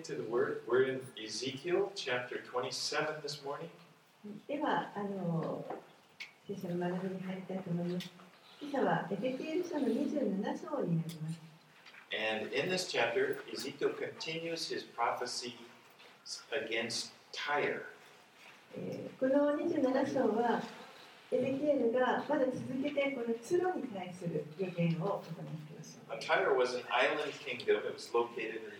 [0.00, 0.61] into the Word.
[0.69, 3.69] We're in Ezekiel chapter 27 this morning.
[4.47, 5.65] では、あの
[6.47, 8.11] 聖書の学びに入りたいと思います。
[8.61, 10.05] 今朝はエゼキエル書の27
[10.61, 11.41] 章になります。
[12.13, 15.55] And in this chapter, Ezekiel continues his prophecy
[16.51, 17.81] against Tyre.
[18.77, 20.61] えーこの27章は、
[21.31, 25.99] エゼキエルがまだ続けてこのツロに対する予言を行っています。
[26.07, 27.77] Now, Tyre was an island kingdom.
[27.77, 28.77] It was located in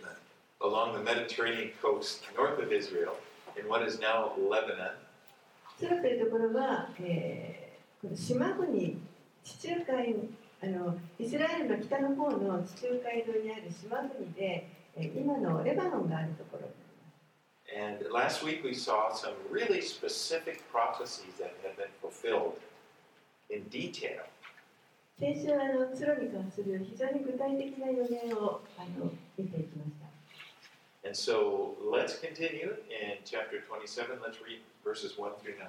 [0.62, 3.16] along the Mediterranean coast north of Israel
[3.56, 4.94] in what is now Lebanon.
[5.78, 7.72] ツロというところは、えー
[8.02, 8.98] この島国、
[9.44, 10.16] 地中海
[10.60, 16.68] あの、イスラエルの北の方の地中海道にある島国で、えー今のレバノンがあるところ。
[17.74, 22.58] And last week we saw some really specific prophecies that have been fulfilled
[23.48, 24.22] in detail.
[25.18, 30.01] 先週あのツロに関する非常に具体的な予言をあの見ていきました。
[31.04, 34.20] And so let's continue in chapter 27.
[34.22, 35.66] Let's read verses 1 through 9.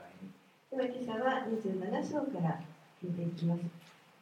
[0.70, 2.62] では今朝は27章から
[3.02, 3.61] 見ていきます。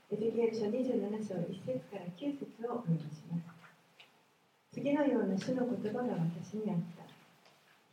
[0.10, 3.44] エゼキエル書27章1節から9節をお読みします。
[4.74, 7.04] 次のような主の言葉が私にあった。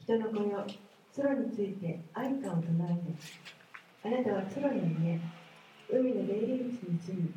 [0.01, 0.65] 人の子よ、
[1.13, 3.19] ツロについて愛歌を唱えて。
[4.05, 5.21] あなたはツロに見え、
[5.91, 7.35] 海の出入り口に住み、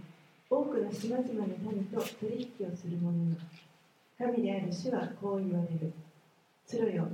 [0.48, 3.38] 多くの島々の民と取引をする者よ。
[4.22, 5.92] 神である主はこう言われる。
[6.68, 7.08] ツロよ、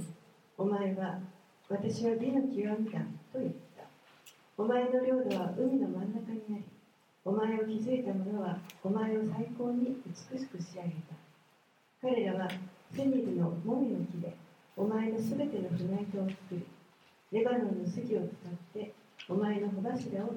[0.58, 1.18] お前は
[1.70, 3.00] 私は美の極みだ
[3.32, 3.84] と言った。
[4.58, 6.64] お前の領土は海の真ん中にあり、
[7.24, 11.16] お前を築いた者はお前を最高に美しく仕上げた。
[12.02, 12.50] 彼らは
[12.94, 14.36] セニルのモミの木で、
[14.76, 16.66] お前のすべての船糸を作り、
[17.32, 18.92] レバノンの杉を使って
[19.30, 20.36] お前の帆柱を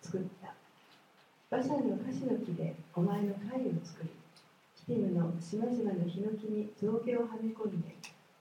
[0.00, 0.54] 作った。
[1.50, 4.10] バシャンのカシの木でお前の貝を作り、
[4.86, 7.96] キティムの島々のヒノキに象牙をはめ込んで、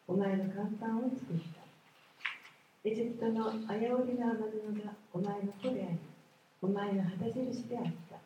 [0.07, 2.87] お前の甲板を作った。
[2.87, 4.41] エジプトのあやおりの雨
[4.77, 5.97] 布がお前の子であり、
[6.61, 8.19] お前の旗印であった。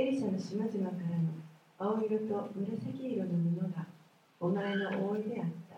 [0.00, 0.96] エリシャの島々か
[1.78, 3.30] らの青色と紫色の
[3.60, 3.84] 布が
[4.40, 5.76] お前の覆いであった。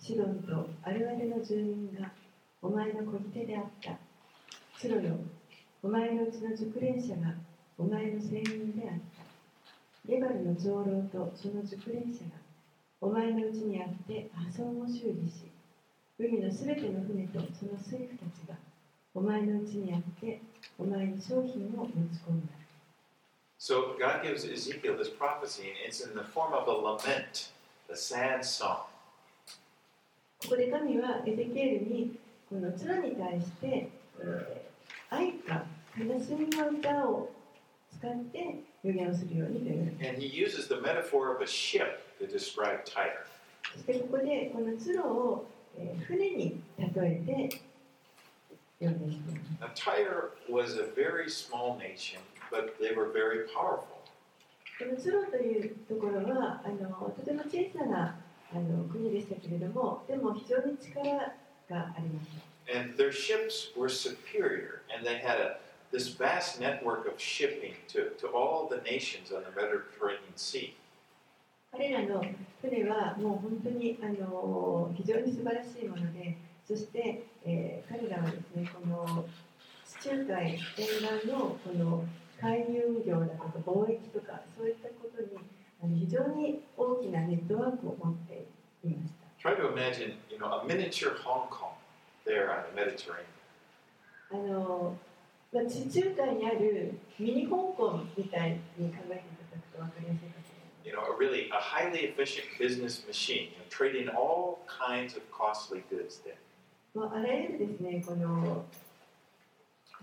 [0.00, 2.10] シドンとアルアレの住民が
[2.60, 3.96] お前の小手であった。
[4.76, 5.14] ツロよ、
[5.80, 7.32] お前のうちの熟練者が
[7.78, 9.21] お前の青年であった。
[10.08, 12.42] ゲバルの長老とその熟練者が
[13.00, 15.50] お前のうちにあって破損を修理し、
[16.18, 18.54] 海のすべての船とその水夫たちが
[19.14, 20.40] お前のうちにあって
[20.78, 22.52] お前に商品を持ち込んだ。
[23.58, 27.50] So God gives Ezekiel this prophecy, and it's in the form of a lament,
[27.88, 28.86] a sad song.
[30.42, 33.88] ここで神はエゼキエルにこのツラに対して、
[34.20, 34.72] えー
[35.14, 35.66] 愛歌、
[35.98, 37.30] 悲しみの歌を
[37.98, 39.96] 使って予言をするようにという。
[40.06, 43.26] And he uses the metaphor of a ship to describe Tyre.
[43.74, 45.46] そしてここでこのツロを、
[45.78, 47.60] えー船に例えて
[48.80, 49.82] 予言しています。
[49.82, 52.18] Tyre was a very small nation,
[52.50, 54.02] but they were very powerful.
[54.78, 58.16] このツロというところはあのとても小さな
[58.52, 61.30] あの国でしたけれどもでも非常に力が
[61.70, 65.58] ありました And their ships were superior, and they had a,
[65.92, 70.74] this vast network of shipping to, to all the nations on the Mediterranean Sea.
[71.70, 72.22] 彼らの
[72.60, 76.36] 船はもう本当にあの非常に素晴らしいもので
[76.66, 79.24] そして、えー彼らはですねこの
[79.86, 82.04] 地中海沿岸のこの
[82.40, 85.28] 海運業だとか貿易とかそういったことに
[85.82, 88.46] あの非常に大きなネットワークを持って
[88.84, 91.74] いました Try to imagine, you know, a miniature Hong Kong
[92.24, 93.26] there on the Mediterranean.
[94.30, 94.96] あの、
[95.52, 100.42] まあ、地中海にあるミニ香港みたいに考えていただくと分かりやすいかと
[100.84, 105.22] You know, a really a highly efficient business machine, you know, trading all kinds of
[105.30, 106.36] costly goods there.
[106.94, 108.64] もうあらゆるですね、この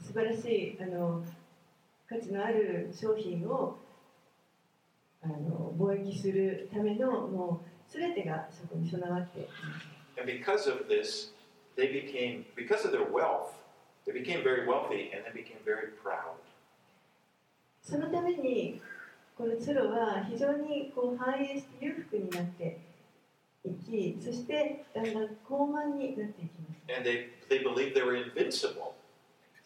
[0.01, 1.23] 素晴らしいあの
[2.07, 3.77] 価値のある商品を
[5.21, 9.47] あの貿易するためのもう全てがそこに備わっていま
[9.81, 9.87] す。
[10.19, 11.31] And because of this,
[11.75, 13.58] they became, because of their wealth,
[14.08, 16.36] they became very wealthy and they became very proud.
[17.82, 18.80] そのために
[19.36, 22.78] このツロは非常にこう繁栄して裕福になって
[23.64, 26.94] いき、そしてだんだん高慢になっていきます。
[26.94, 28.92] And they, they believed they were invincible.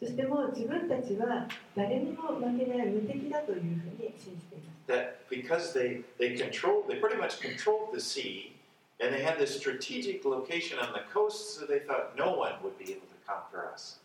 [0.00, 3.66] そしてもう自分たちは誰にも負けない無敵だというふう
[4.02, 4.92] に信じています。
[4.92, 8.54] That because they, they controlled, they pretty much controlled the sea,
[9.00, 12.78] and they had this strategic location on the coast, so they thought no one would
[12.78, 13.98] be able to conquer us.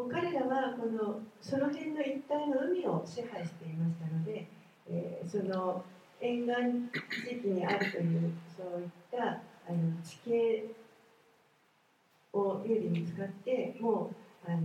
[0.00, 4.46] もう彼らはこのその辺の一帯の海を支配していましたので、
[4.88, 5.84] えーその
[6.22, 6.54] 沿岸
[7.24, 10.64] 地域にあるというそういったあの地形
[12.32, 14.10] を有利に使っても
[14.46, 14.60] うあの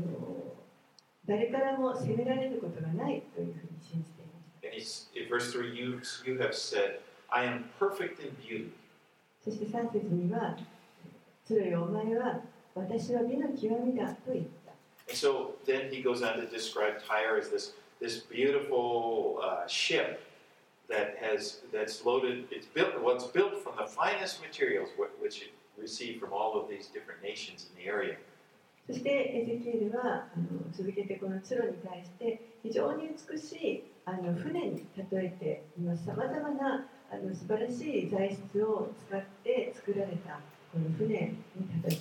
[1.26, 7.00] 誰からも責められることがないというふうに信じています And he's, in verse 3, you, you have said,
[7.30, 8.72] I am perfect in beauty.
[9.44, 10.58] そして3節には
[11.46, 12.42] 「鶴よお前は
[12.74, 14.65] 私は美の極みだ」と言った
[15.09, 20.25] And so then he goes on to describe Tyre as this, this beautiful uh, ship
[20.89, 22.47] that has that's loaded.
[22.51, 23.01] It's built.
[23.03, 26.87] Well, it's built from the finest materials, wh- which it received from all of these
[26.89, 28.17] different nations in the area.
[28.87, 40.41] そしてエゼキエルはあの続けてこの鶴に対して非常に美しいあの船に例えていますさまざまなあの素晴らしい材質を使って作られた
[40.73, 41.19] この船に
[41.85, 42.01] 例えていま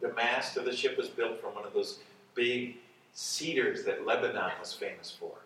[0.00, 2.00] The mast of the ship was built from one of those
[2.37, 2.77] big
[3.13, 5.41] cedars that Lebanon was famous for.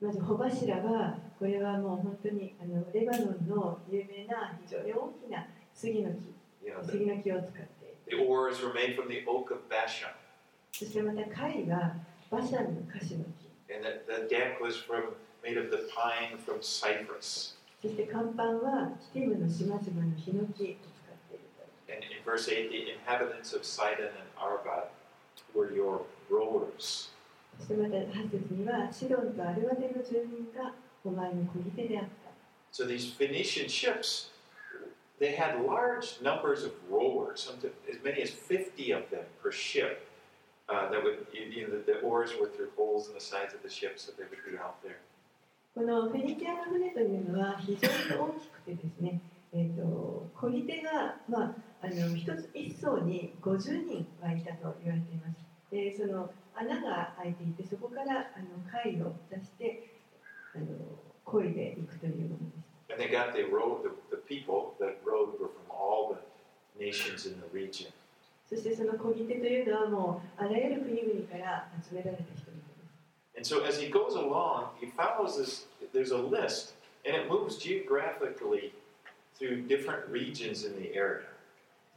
[0.00, 10.08] まず帆柱はこれはもう本当にあのレバノンの有名な非常に大きな杉の木 You know, 杉 the, の木を使って the oars were made from the oak of Bashan,
[10.72, 11.96] そしてまた貝が
[12.30, 15.12] バシャンのカシの木 and the, the deck was from
[15.44, 17.56] made of the pine from Cyprus.
[17.82, 20.99] そして甲板はキティムの島々のヒノキを
[21.89, 24.89] And in verse 8, the inhabitants of Sidon and Arvad
[25.53, 27.11] were your rowers.
[27.57, 30.73] そしてまた8節にはシドンとアルワテの住民が
[31.05, 32.25] お前の漕ぎ手であった
[32.71, 34.31] So these Phoenician ships,
[35.17, 40.09] they had large numbers of rowers, sometimes as many as 50 of them per ship.
[40.67, 43.53] Uh, that would, you you know, the, the oars were through holes in the sides
[43.53, 44.99] of the ship, so they would be out there.
[45.73, 49.21] このフェニキアの船というのは非常に大きくてですね、
[49.53, 55.40] えー、と漕ぎ手が、まあ、 あの一つ一層に50人はいたと言われています。
[55.70, 59.96] でその穴が開いていてそこからあの貝を出して
[60.54, 60.66] あの
[61.24, 62.70] 漕いでいくというものです。
[62.92, 67.40] And they got they rowed the, the people that rowed were from all the nations in
[67.40, 67.88] the region.
[68.48, 73.00] そしてその漕ぎ手というのはもうあらゆる国々から集められた人々です。
[73.36, 75.66] And so as he goes along, he follows this.
[75.94, 76.74] There's a list,
[77.06, 78.72] and it moves geographically
[79.38, 81.29] through different regions in the area.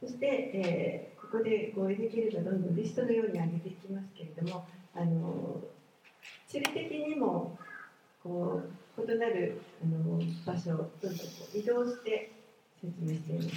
[0.04, 4.64] そして、えーここでこうエゼキエルがどんどんリストのように上げていきますけれども、
[4.94, 5.60] あの
[6.46, 7.58] 地理的にも
[8.22, 8.62] こ
[8.96, 12.30] う異なるあの場所をどんどんこう移動して
[12.80, 13.48] 説明しています。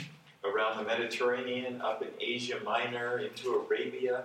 [0.42, 4.24] Around the Mediterranean, up in Asia Minor, into Arabia,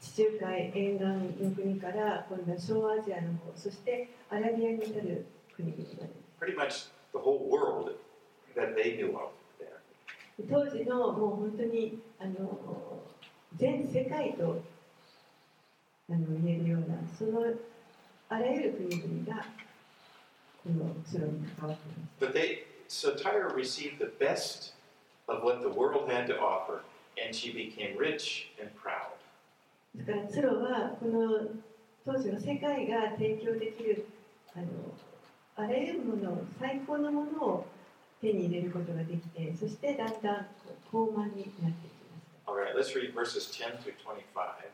[0.00, 1.04] 地中海沿岸
[1.44, 6.10] の国から今度は小アジアの方、そしてアラビアに至る国々まで。
[6.40, 7.92] pretty much the whole world
[8.56, 9.37] that they knew of.
[10.46, 13.02] 当時のもう本当にあの
[13.56, 14.62] 全世界と
[16.08, 17.42] あの言えるようなその
[18.28, 19.44] あらゆる国々が
[20.62, 22.24] このツロに関わっています。
[22.24, 24.74] But they, so Tyre received the best
[25.26, 26.82] of what the world had to offer,
[27.22, 29.18] and she became rich and proud.
[29.94, 31.48] ですからツロはこの
[32.04, 34.06] 当時の世界が提供できる
[34.54, 34.66] あの
[35.56, 37.66] あらゆるものを最高のものを
[38.20, 40.46] 手に入れることができてそしてだんだん
[40.90, 44.68] 高慢になっていきました All right, let's read verses 10 through 25.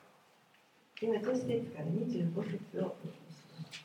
[1.00, 3.84] では、10節から25節をお読みします。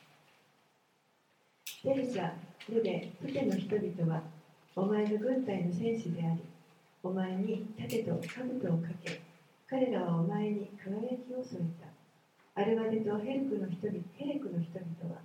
[1.82, 2.32] ペルシャ、
[2.72, 4.22] ルベ、プテの人々は、
[4.76, 6.40] お前の軍隊の戦士であり、
[7.02, 9.20] お前に盾と兜をかけ、
[9.68, 11.64] 彼らはお前に輝きを添え
[12.54, 12.62] た。
[12.62, 15.20] アルバデとヘルクの人々ヘレクの人々は、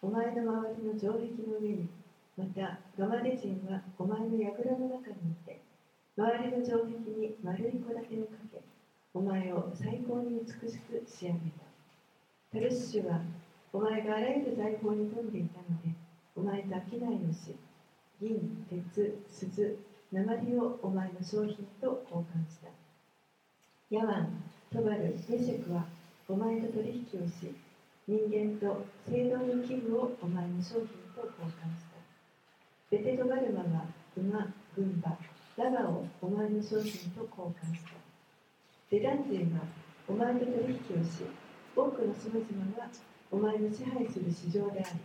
[0.00, 1.88] お前の周りの城壁の上に、
[2.36, 5.62] またガマデ人はお前の櫓の中にいて、
[6.18, 8.62] 周りの城壁に丸い戸建てをかけ、
[9.14, 11.64] お前を最高に美しく仕上げた。
[12.52, 13.22] タルシュは、
[13.72, 15.94] お前があらゆる財宝に富んでいたので、
[16.36, 17.56] お前と商いをし、
[18.20, 19.78] 銀、鉄、鈴、
[20.12, 22.68] 鉛をお前の商品と交換した。
[23.88, 25.86] ヤワン、トバル、メシェクは、
[26.28, 27.54] お前と取引をし、
[28.06, 31.85] 人間と聖堂の器具をお前の商品と交換した。
[32.96, 33.84] ベテトガルマは
[34.16, 35.18] 馬、軍馬、
[35.62, 37.92] ラガをお前の商品と交換した。
[38.88, 39.68] デダン人は
[40.08, 41.28] お前と取引をし、
[41.76, 42.48] 多くの島々
[42.80, 42.88] は
[43.30, 45.00] お前の支配する市場であり、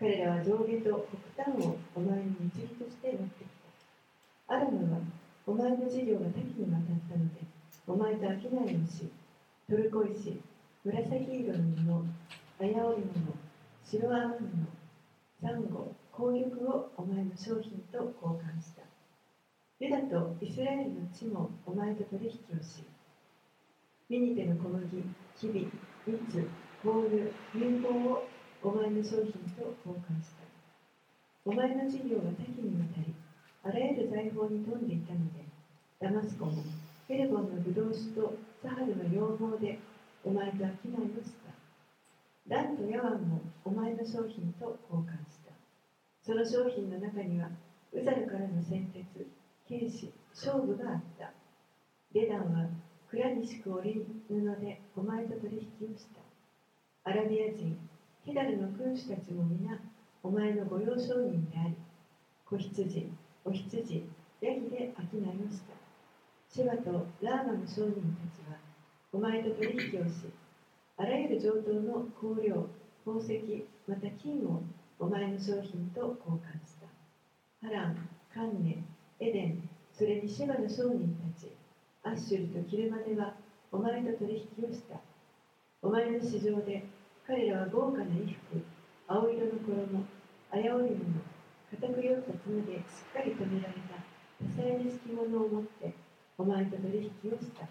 [0.00, 1.06] 彼らは上下と
[1.36, 3.50] 北端をお前に導きとして持ってき
[4.48, 4.54] た。
[4.54, 4.98] アラムは
[5.46, 7.44] お前の事業が多岐にわたったので、
[7.86, 9.04] お前と商いをし、
[9.68, 10.40] トルコ石、
[10.82, 12.06] 紫色の
[12.56, 13.36] 布、綾織物、
[13.84, 14.78] 白編み物、
[15.42, 18.82] サンゴ、紅玉をお前の商品と交換した。
[19.78, 22.82] ユダとイスラエルの地もお前と取引をし、
[24.10, 24.84] ミニテの小麦、
[25.36, 25.70] キビ、
[26.08, 26.48] 蜜、
[26.82, 28.26] ボール、乳香を
[28.64, 30.42] お前の商品と交換した。
[31.44, 33.14] お前の事業は多岐にわたり、
[33.62, 35.44] あらゆる財宝に富んでいたので
[36.00, 36.52] ダマスコも
[37.08, 38.32] ヘルボンのブドウ酒と
[38.62, 39.78] サハルの羊毛で
[40.24, 41.52] お前と商いをした
[42.46, 45.47] ランとヤワンもお前の商品と交換した
[46.28, 47.48] その商品の中には
[47.90, 49.26] ウザルからの先鉄
[49.64, 51.32] 兵士勝負があった。
[52.12, 52.68] デダンは
[53.10, 56.20] 蔵に敷く織布でお前と取引をした。
[57.10, 57.78] アラビア人
[58.26, 59.80] ヘダルの君主たちも皆
[60.22, 61.74] お前の御用商人であり
[62.44, 63.10] 子羊
[63.46, 64.04] お羊
[64.42, 65.72] ヤギで商いをした。
[66.46, 68.58] シェバとラーマの商人たちは
[69.14, 70.28] お前と取引をし
[70.98, 72.68] あらゆる上等の香料
[73.06, 74.60] 宝石また金を
[75.00, 77.66] お前の商品と交換した。
[77.66, 78.82] ハランカンネ
[79.20, 81.52] エデンそれにシェバの商人たち。
[82.02, 83.34] アッシュルとキルマネは
[83.70, 85.00] お前と取引をした。
[85.82, 86.84] お前の市場で
[87.26, 88.62] 彼らは豪華な衣服
[89.06, 90.04] 青色の衣
[90.50, 91.04] 綾織物
[91.70, 94.02] 固く酔った角でしっかり留められた
[94.42, 95.94] 多彩な敷物を持って
[96.38, 97.68] お前と取引をした。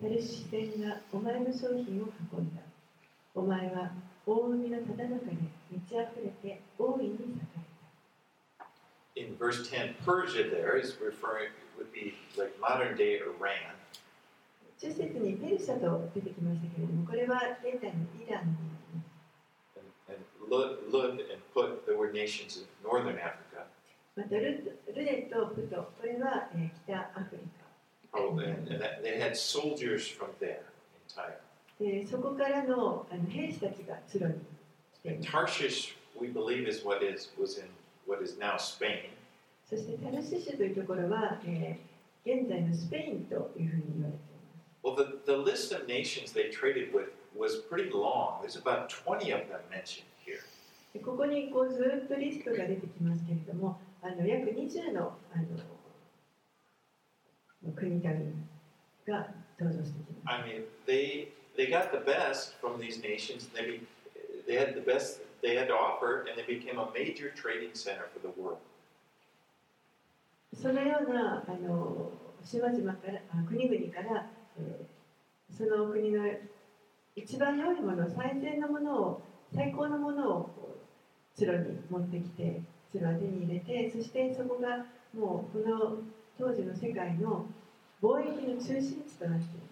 [0.00, 2.60] タルシ船がお前の商品を運んだ。
[3.34, 3.92] お前は
[4.25, 5.31] 大海のただ中で
[5.71, 7.59] 満ち溢れて大いに栄えた
[9.15, 13.75] In verse 10, Persia there is referring, would be like modern day Iran.
[14.79, 19.79] 中節にペルシャと出てきましたけれども、これは現代のイランになります。
[20.07, 23.67] And, and Lud, Lud and Put, there were nations in northern Africa.
[24.15, 28.17] またルルネとプト、これは、えー北アフリカ。
[28.17, 30.63] Probably, and, and that, they had soldiers from there
[30.95, 31.41] in Tyre.
[31.84, 34.34] でそこからのあの兵士たちがツロに
[34.94, 35.60] 来てい And ます。
[35.60, 37.68] Tarshish, we believe, is what is was in
[38.08, 39.10] what is now Spain.
[39.68, 41.94] そしてタルシシュというところは、えー
[42.26, 44.54] 現在のスペインというふうに言われています。
[44.82, 48.40] Well, the, the list of nations they traded with was pretty long.
[48.40, 50.40] There's about 20 of them mentioned here.
[50.94, 55.38] でここにこうずっとリストが出てきますけれども、あの約20のあ
[57.62, 58.16] の国々
[59.06, 59.28] が
[59.60, 60.34] 登場してきます。
[60.34, 63.48] I mean, they they got the best from these nations.
[63.54, 63.80] They be,
[64.46, 68.06] they had the best they had to offer, and they became a major trading center
[68.12, 68.58] for the world.
[70.54, 72.12] そのようなあの
[72.44, 74.26] 島々から国々から、
[74.58, 74.94] えー
[75.56, 76.24] その国の
[77.14, 79.22] 一番良いもの最善のものを
[79.54, 84.84] 最高のものをこうツロに持ってきてツロは手に入れてそしてそこが
[85.16, 85.98] もうこの
[86.36, 87.46] 当時の世界の
[88.02, 89.63] 貿易の中心地となっていま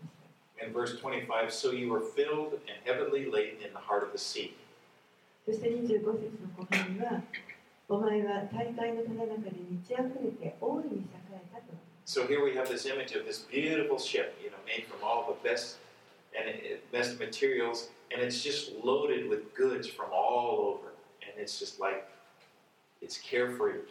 [0.61, 4.11] した In verse 25, so you were filled and heavily laden in the heart of
[4.11, 4.55] the sea.
[5.45, 7.21] そして25節の後半には
[7.89, 11.73] お前は大海のただ中で満ち溢れて大いに栄えたと
[12.05, 15.25] So here we have this image of this beautiful ship, you know, made from all
[15.27, 15.77] the best
[16.35, 21.59] and it- best materials, and it's just loaded with goods from all over, and it's
[21.59, 22.05] just like
[23.01, 23.83] it's carefree.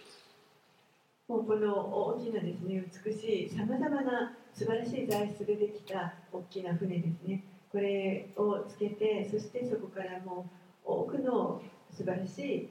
[1.29, 7.44] もうこの大きなですね美しいさまざまな 素晴らしい材質でできた大きな船ですね。
[7.72, 10.50] これをつけてそしてそこからも
[10.86, 12.70] う多くの素晴らし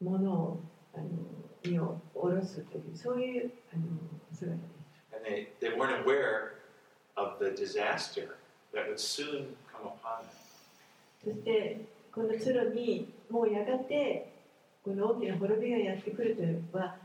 [0.00, 0.60] いものを
[0.94, 1.06] あの
[1.64, 3.82] 荷を下ろすというそういうあの
[4.32, 4.74] 姿です
[5.14, 6.54] And they, they weren't aware
[7.16, 8.36] of the disaster
[8.74, 10.44] that would soon come upon them.
[11.24, 11.80] そして
[12.12, 14.30] この通路にもうやがて
[14.84, 16.96] この大きな滅びがやってくるというのは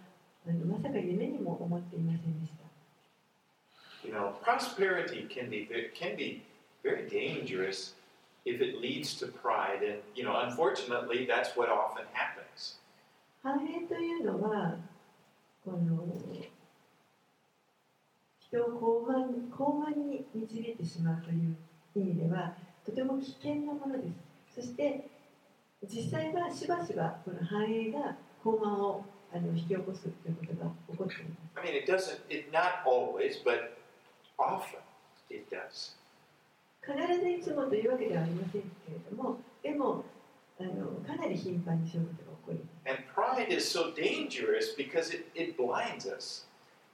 [0.46, 2.69] あのまさか夢にも思っていませんでした
[4.09, 6.43] You know, prosperity can be ve- can be
[6.83, 7.95] very dangerous
[8.45, 12.79] if it leads to pride, and you know, unfortunately, that's what often happens.
[13.43, 14.77] 繁栄というのは
[15.65, 16.05] この
[18.41, 21.57] 人を高慢高慢に導いてしまうという
[21.97, 22.55] 意味では
[22.87, 24.09] とても危険なもので
[24.53, 25.09] すそして
[25.87, 29.05] 実際はしばしばこの繁栄が高慢を
[29.35, 32.21] あの引き起こすということが起こっています I mean, it doesn't.
[32.31, 33.77] It not always, but
[34.40, 34.80] often
[35.30, 35.96] it does.
[36.82, 40.04] 必ずいつもというわけではありませんけれどもでも
[40.60, 42.14] あのかなり頻繁にそういうこ
[42.48, 46.48] とが起こり And pride is so dangerous because it, it blinds us.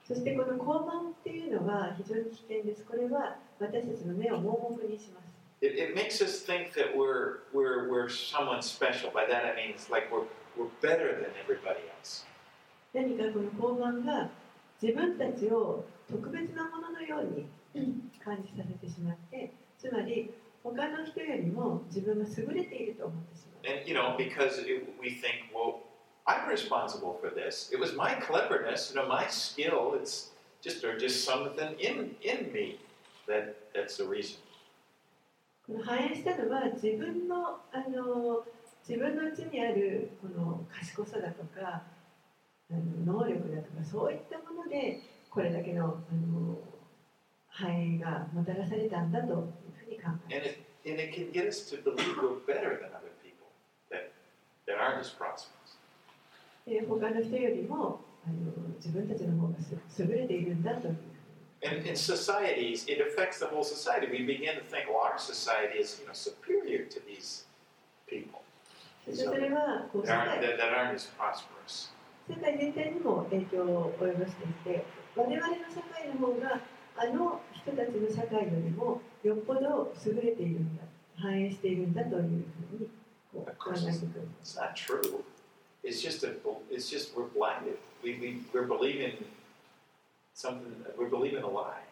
[0.08, 5.25] そしてこの高慢っていうのは非常に危険ですこれは私たちの目を盲目にします
[5.62, 9.10] It, it makes us think that we're, we're, we're someone special.
[9.10, 12.25] By that I mean it's like we're, we're better than everybody else.
[12.94, 14.30] 何かこの高慢が
[14.82, 17.48] 自分たちを特別なもののように
[18.24, 20.32] 感じさせてしまってつまり
[20.63, 24.67] 他の人よりも自分が優れていると思ってしまう And, you know, because it,
[25.01, 25.79] we think, well,
[26.27, 27.72] I'm responsible for this.
[27.74, 29.96] It was my cleverness, you know, my skill.
[29.96, 30.29] It's
[30.62, 32.77] just, or just something in, in me
[33.27, 34.38] that, that's the reason.
[35.67, 38.44] この反映したのは自分のあの
[38.88, 41.82] 自分のうちにあるこの賢さだとか
[42.72, 46.58] あの能力だとかそういったものでこれだけのあの
[47.48, 49.36] 繁栄がもたらされたんだという
[49.86, 50.50] ふうに考えます。
[50.50, 53.48] it, and it can get us to believe we're better than other people
[53.90, 54.12] that,
[54.68, 55.78] that aren't as prosperous.
[56.66, 60.98] で他の人よりもあの自分たちの方がす優れているんだという
[61.64, 64.08] And in societies, it affects the whole society.
[64.12, 67.46] We begin to think, well, our society is you know, superior to these
[68.08, 68.42] people
[69.06, 71.95] そしてそれはこう that 社 aren't, 会 that, that aren't as prosperous.
[72.27, 76.60] 世界全体にも影響を及ぼしていて我々の社会の方が
[76.98, 80.84] あの人たちの社会よりもよっぽど優れているんだ
[81.17, 82.27] 反映しているんだというふう
[82.79, 82.89] に
[83.34, 85.24] こう考えてくる It's not true.
[85.84, 86.34] It's just a,
[86.72, 87.77] it's just we're blinded.
[88.03, 89.13] We, we, we're believing
[90.34, 91.84] something, we're believing a lie.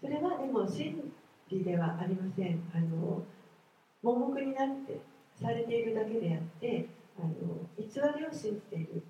[0.00, 1.12] それはでも真
[1.50, 3.22] 理ではありませんあの
[4.02, 5.00] 盲目になって
[5.40, 6.86] されているだけであって
[7.18, 7.30] あの
[7.78, 7.86] 偽
[8.18, 9.02] りを信じている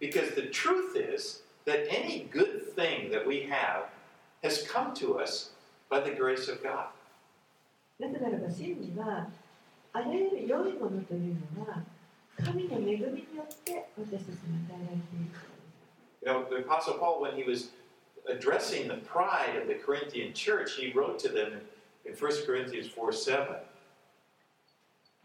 [0.00, 3.86] Because the truth is that any good thing that we have
[4.42, 5.50] has come to us
[5.90, 6.88] by the grace of God.
[7.98, 9.26] なぜならば真理は
[9.92, 11.82] あらゆる良いものというのは
[12.44, 17.70] 神の恵みによって私たちに与えられているからです You know, the Apostle Paul, when he was
[18.28, 21.60] addressing the pride of the Corinthian church, he wrote to them
[22.04, 23.62] in, in 1 Corinthians 4 7.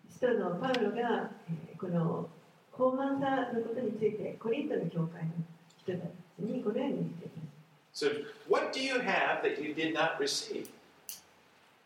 [0.09, 2.29] 使徒のパウロが、えーこの
[2.78, 5.30] 高慢さのことについてコリントの教会の
[5.82, 7.42] 人たちにこのように言っていま
[7.92, 8.06] す So,
[8.48, 10.68] what do you have that you did not receive?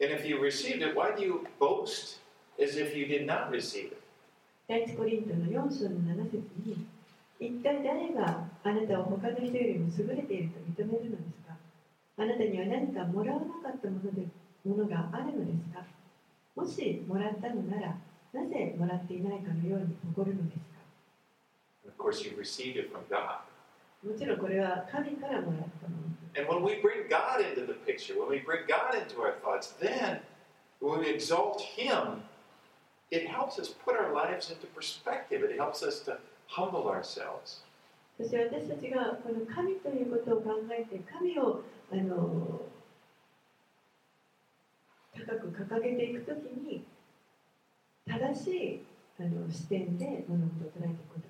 [0.03, 2.19] And if you received it, why do you boast
[2.63, 3.97] as if you did not receive it?
[4.69, 6.85] 第一コリントの4章の7節に
[7.41, 11.57] 一体誰があなたを他の人よりも優れていると認めるのですか？
[12.19, 14.23] あなたには何かもらわなかったもので
[14.65, 15.83] ものがあるのですか？
[16.55, 17.97] もしもらったのなら
[18.35, 20.72] なぜもらっていないかのように誇るのですか？
[21.93, 23.41] Of course, you received it from God.
[24.03, 26.03] もちろんこれは神からもらったもの
[26.35, 29.75] And when we bring God into the picture, when we bring God into our thoughts,
[29.79, 30.21] then
[30.81, 32.23] when we exalt Him,
[33.11, 35.43] it helps us put our lives into perspective.
[35.43, 37.63] It helps us to humble ourselves.
[38.19, 42.63] そして私たちがこの神ということを考えて神をあの
[45.15, 46.85] 高く掲げていくときに
[48.07, 48.83] 正しい
[49.23, 51.29] あの視点で物事を捉えていくこと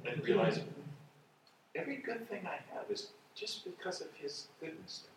[1.75, 5.09] Every good thing I have is just because of His goodness.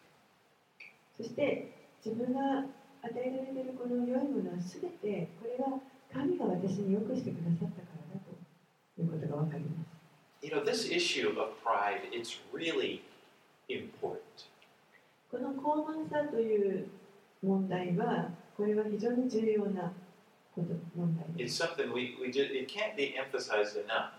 [1.17, 1.71] そして
[2.03, 2.65] 自分が
[3.01, 5.79] 与えられているこの良いものは全てこれは
[6.11, 9.95] 神が私に良くしてくださったからだということが分かります。
[10.41, 13.01] You know, this issue of pride, it's really
[13.67, 14.19] important.
[15.31, 16.87] この高慢さという
[17.43, 19.91] 問題はこれは非常に重要な
[20.95, 21.63] 問題です。
[21.63, 24.11] It's something we, we just, it can't be emphasized enough.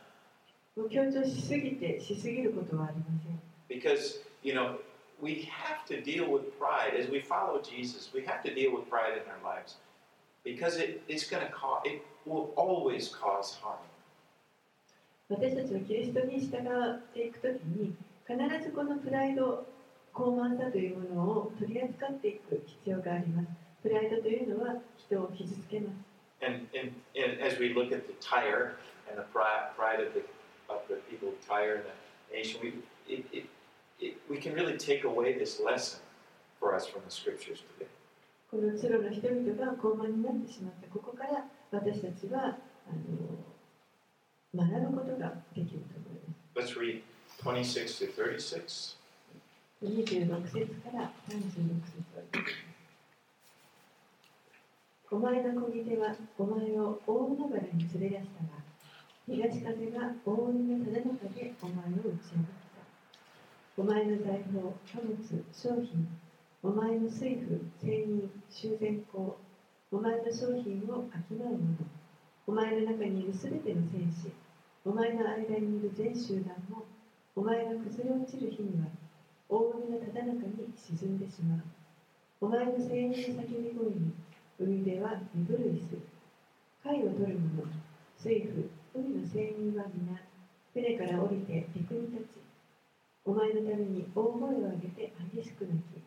[0.91, 3.41] 強調しすぎてしすぎることはありません。
[3.69, 4.79] Because, you know,
[5.21, 6.95] we have to deal with pride.
[6.95, 9.77] As we follow Jesus, we have to deal with pride in our lives.
[10.45, 13.79] Because it, it's going to cause, it will always cause harm.
[15.29, 17.97] 私たちはキリストに従っていくときに
[18.29, 19.67] 必ずこのプライド
[20.13, 23.49] 高慢さというものを取り扱っていく必要があります。
[23.83, 26.16] プライドというのは人を傷つけます。
[26.46, 28.76] And, and, and as we look at the Tyre
[29.10, 30.24] and the pride, pride of, the,
[30.70, 32.74] of the people of Tyre and the nation, we,
[33.08, 33.46] it, it,
[34.00, 36.00] it, we can really take away this lesson
[36.60, 37.90] for us from the scriptures today.
[38.50, 42.92] このツロの人々が高慢になってしまったここから私たちはあ
[44.54, 46.20] の学ぶことができると思い
[46.56, 46.74] ます。
[46.74, 47.02] Let's read
[47.44, 48.98] 26 to 36.
[49.84, 52.65] 26節から36節を読みます
[55.17, 58.61] お前の小手はお前を大海原に連れ出したが
[59.25, 62.45] 東風が大海のただ中でお前を打ち破っ
[62.77, 65.17] たお前の財宝貨物
[65.51, 66.07] 商品
[66.63, 69.39] お前の水夫生人修繕工
[69.91, 71.57] お前の商品を商う者
[72.47, 74.31] お前の中にいるすべての戦士
[74.85, 76.85] お前の間にいる全集団も
[77.35, 78.89] お前が崩れ落ちる日には
[79.49, 81.61] 大海のただ中に沈んでしまう。
[82.39, 84.13] お前の声援の叫び声に
[84.59, 86.01] 海辺は身震いする。
[86.83, 87.69] 貝を取る者、
[88.17, 88.49] 水
[88.95, 90.17] 夫、海の声人は皆、
[90.73, 92.41] 船から降りて陸に立ち、
[93.27, 96.01] お前のために大声を上げて激しく泣き、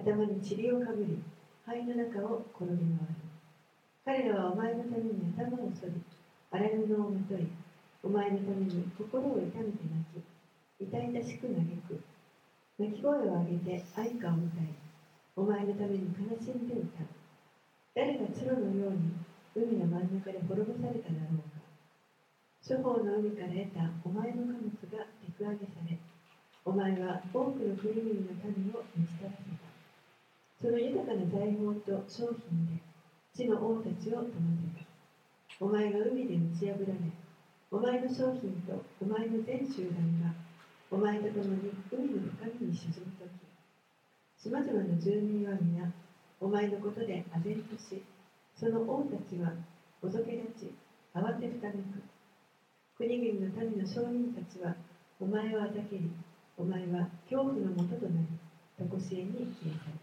[0.00, 1.20] 頭に塵をかぶり、
[1.66, 3.32] 灰の中を転び回る。
[4.06, 5.92] 彼らはお前のために頭を剃り、
[6.50, 7.46] 荒布をまとい、
[8.02, 9.74] お前のために心を痛めて泣
[10.14, 12.00] き、痛々しく嘆く。
[12.78, 14.81] 泣き声を上げて愛歌を歌い、
[15.34, 17.06] お前のために悲しんで歌う。
[17.94, 19.16] 誰が鶴のように
[19.56, 21.64] 海の真ん中で滅ぼされただろうか。
[22.60, 25.98] 諸方の海から得たお前の貨物が陸揚げされ、
[26.64, 29.72] お前は多くの国々の民を満ち足らせた。
[30.54, 32.82] その豊かな財宝と商品で
[33.32, 34.86] 地の王たちを富ませた。
[35.64, 36.94] お前が海で打ち破られ、
[37.70, 40.34] お前の商品とお前の全集団が
[40.90, 43.41] お前と共に海の深みに沈むとき、
[44.42, 45.86] 島々の住民は皆、
[46.40, 48.02] お前のことで唖然とし、
[48.58, 49.52] その王たちは
[50.02, 50.74] おぞけ立ち、
[51.14, 52.02] 慌てふためく。
[52.98, 54.74] 国々の民の商人たちは、
[55.20, 56.10] お前をあたけり、
[56.58, 58.26] お前は恐怖のもととなり、
[58.76, 59.98] とこしえに消え去る。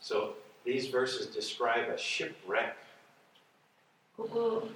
[0.00, 2.74] So these verses describe a shipwreck.
[4.16, 4.66] ここ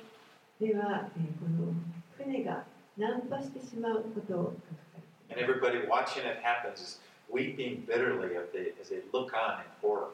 [0.61, 1.75] では、えーこの
[2.17, 2.65] 船が
[2.97, 4.55] 難破してしまうことを書か
[5.29, 7.01] れてい And everybody watching it happens is
[7.33, 10.11] weeping bitterly as they, look on in horror.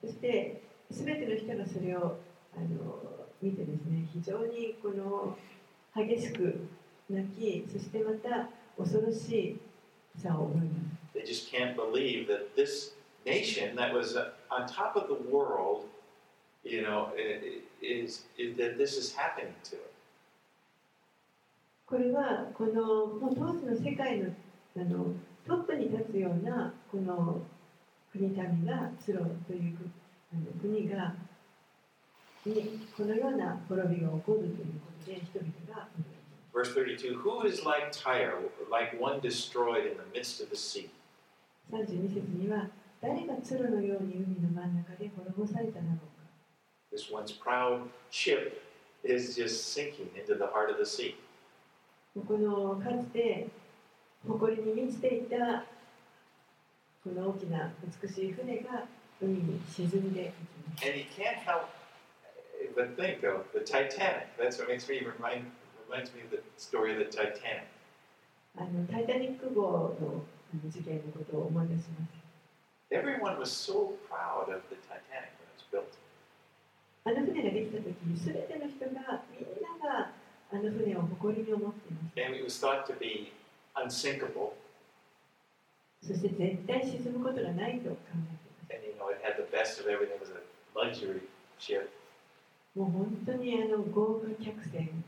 [0.00, 2.18] そして、すべての人がそれを
[2.54, 5.36] あの見てですね、非常にこの
[5.94, 6.68] 激しく
[7.08, 9.58] 泣き、そしてまた恐ろし
[10.16, 11.18] さを覚えます。
[11.18, 15.86] They just can't believe that this nation that was uh, on top of the world,
[16.64, 17.08] you know,
[17.80, 19.90] is, is that this is happening to it.
[21.86, 24.30] これはこのもう当時の世界の
[24.76, 25.14] あの
[25.46, 27.42] トップに立つようなこの
[28.12, 29.78] 国民がツロという
[30.60, 31.14] 国が
[32.46, 35.88] にこのような滅びが起こるということで人々が
[36.52, 38.38] Verse 32 Who is like Tyre,
[38.70, 40.88] like one destroyed in the midst of the sea?
[41.72, 42.68] 32節には
[43.02, 46.24] 誰がツロのように海の真ん中で滅ぼされただろうか
[46.92, 48.62] This once proud ship
[49.02, 51.16] is just sinking into the heart of the sea.
[52.14, 53.48] このかつて
[54.26, 55.64] 誇りに満ちていた
[57.04, 57.70] この大きな
[58.02, 58.86] 美しい船が
[59.20, 60.32] 海に沈んでいき
[60.70, 61.68] ました。
[68.56, 70.24] あのタイタニック号の
[70.70, 72.24] 事件のことを思い出します。
[72.90, 75.98] Everyone was so proud of the Titanic when it was built.
[77.04, 80.12] あの船ができたときに、すべての人がみんなが
[80.50, 82.20] あの船を誇りに思っています。
[82.24, 83.32] And it was thought to be
[83.76, 84.52] unsinkable.
[86.02, 87.96] そして絶対沈むことがないと考
[88.70, 90.16] えてい And you know, it had the best of everything.
[90.16, 90.42] It was a
[90.74, 91.22] luxury
[91.58, 91.88] ship.
[91.88, 92.78] ます。
[92.78, 95.04] もう本当にあの豪華客船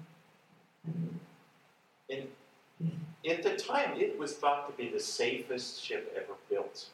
[2.08, 2.28] In
[3.28, 6.90] at the time, it was thought to be the safest ship ever built.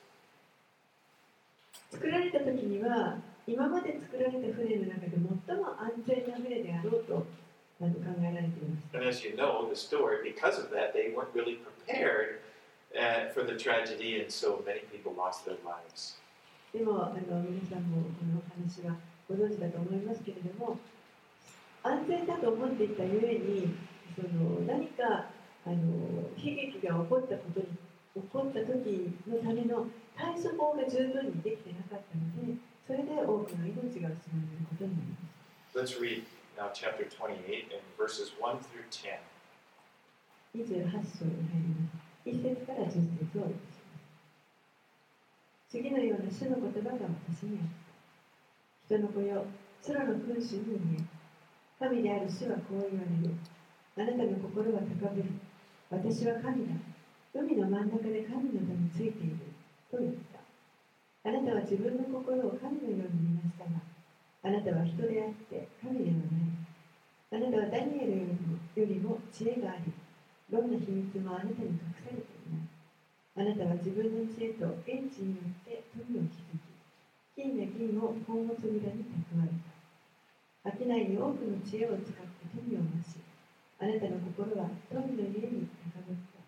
[1.91, 5.11] 作られた時には今まで作られた船の中で
[5.47, 7.27] 最も安全な船であろうと
[7.83, 12.41] And as you know, the story, because of that, they weren't really prepared
[12.97, 16.17] uh, for the tragedy, and so many people lost their lives.
[16.73, 18.97] でもあの皆さんもこのお話は
[19.29, 20.79] ご存知だと思いますけれども
[21.83, 23.77] 安全だと思っていたゆえに
[24.17, 25.29] その何か
[25.67, 25.77] あの
[26.39, 35.29] 悲劇が起こったことに起こった時のための対処法が十分にできてなかったのでそれで多くの命が失われることになりま
[35.77, 36.25] す Let's read
[36.63, 39.19] now chapter 28 and verses 1 through 10.
[40.55, 43.43] 28章に入ります1節から10節を。
[43.43, 43.83] お読みます
[45.67, 47.67] 次のような主の言葉が私にあっ
[48.87, 49.43] た人の子よ
[49.85, 51.05] 空の君主に言え。
[51.81, 53.35] 神である主はこう言われる。
[53.99, 55.27] あなたの心は高ぶり
[55.91, 56.79] 私は神だ。
[57.35, 59.51] 海の真ん中で神の名についている。
[59.91, 60.39] と言った。
[61.29, 63.92] あなたは自分の心を神のように見ましたが
[64.43, 66.17] あなたは人であって神では
[67.39, 69.93] ないあなたはダニエルよりもよりも知恵があり
[70.53, 72.69] どんな秘密もあなたに隠されていない。
[73.33, 76.77] あなたは自分の知恵と英知によって富を築き、
[77.33, 79.49] 金や銀を宝物蔵に蓄え
[80.61, 80.77] た。
[80.77, 83.17] 商いに多くの知恵を使って富を増し、
[83.81, 86.45] あなたの心は富の家に高ぶった。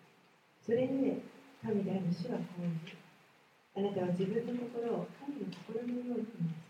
[0.61, 1.25] それゆえ、
[1.65, 3.89] 神である主はこう言う。
[3.89, 6.64] あなたは自分の心を神の心のように見まし。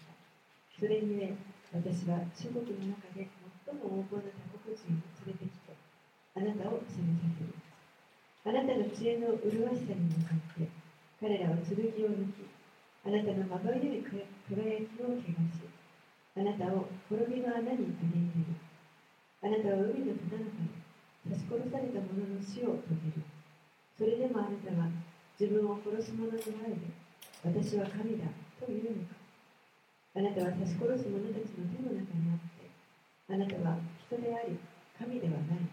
[0.75, 1.31] それゆえ、
[1.71, 3.23] 私は諸国の中で
[3.63, 5.71] 最も横暴な他国人を連れてきて、
[6.35, 7.55] あなたを責めさせる。
[8.43, 10.67] あなたの知恵の麗しさに向かって、
[11.23, 12.43] 彼らは剣を抜き、
[13.07, 15.63] あなたのまばゆい輝きを汚し、
[16.35, 18.59] あなたを滅びの穴に投げ入れる。
[19.47, 20.75] あなたは海のただ中で
[21.23, 23.23] 刺し殺された者の死を遂げる。
[23.95, 24.91] それでもあなたは
[25.39, 26.91] 自分を殺す者の前で、
[27.47, 28.27] 私は神だ
[28.59, 29.14] と言うのか。
[30.15, 32.71] あなたは刺し殺す者たちの手の中にあって、
[33.27, 33.75] あなたは
[34.07, 34.55] 人であり、
[34.97, 35.67] 神ではない。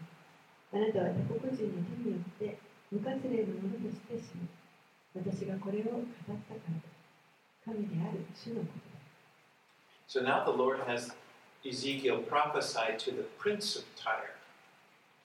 [0.75, 2.59] あなたは他国人の手によって
[2.91, 4.51] 無活例のものとして死ぬ。
[5.15, 6.91] 私がこれを語ったからだ。
[7.65, 8.99] 神である主のことだ。
[10.09, 11.15] So now the Lord has
[11.63, 14.35] Ezekiel prophesy to the prince of Tyre.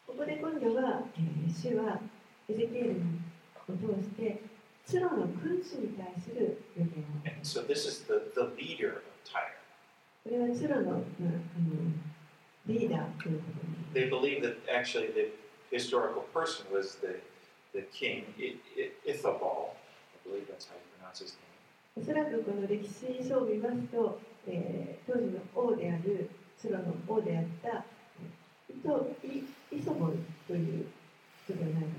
[0.06, 2.00] こで今度は、えー主は
[2.48, 3.02] エゼキエル
[3.68, 4.42] を通して、
[4.88, 7.28] ツロの君主に対する予言を。
[7.28, 9.60] And so this is the, the leader of Tyre.
[10.24, 11.92] これはツロの,、まあ、あの
[12.68, 13.76] リーダーということに。
[13.94, 15.34] They believe that actually the
[15.76, 17.20] historical person was the,
[17.74, 18.24] the king
[19.06, 19.76] Ithabal.
[19.76, 21.44] I believe that's how you pronounce his name.
[22.00, 27.84] おそらくこの歴史書を見ますと、えー当時の王である、ツロの王であった、
[28.70, 30.86] イソボルという
[31.44, 31.90] 人ではないか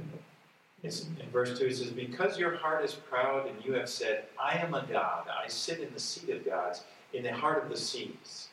[0.84, 1.24] It's, と。
[1.24, 4.58] in verse 2 it says, Because your heart is proud and you have said, I
[4.58, 7.78] am a God, I sit in the seat of gods, in the heart of the
[7.78, 8.50] seas.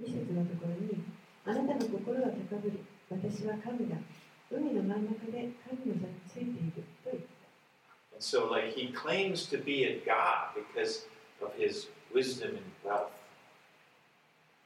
[0.00, 1.02] 2節のところに、
[1.44, 2.78] あなたの心は高ぶり、
[3.10, 3.96] 私は神だ。
[4.50, 7.32] 海の真ん中で神の座についていると言った。
[8.12, 11.06] And so, like, he claims to be a God because
[11.40, 13.10] of his wisdom and wealth.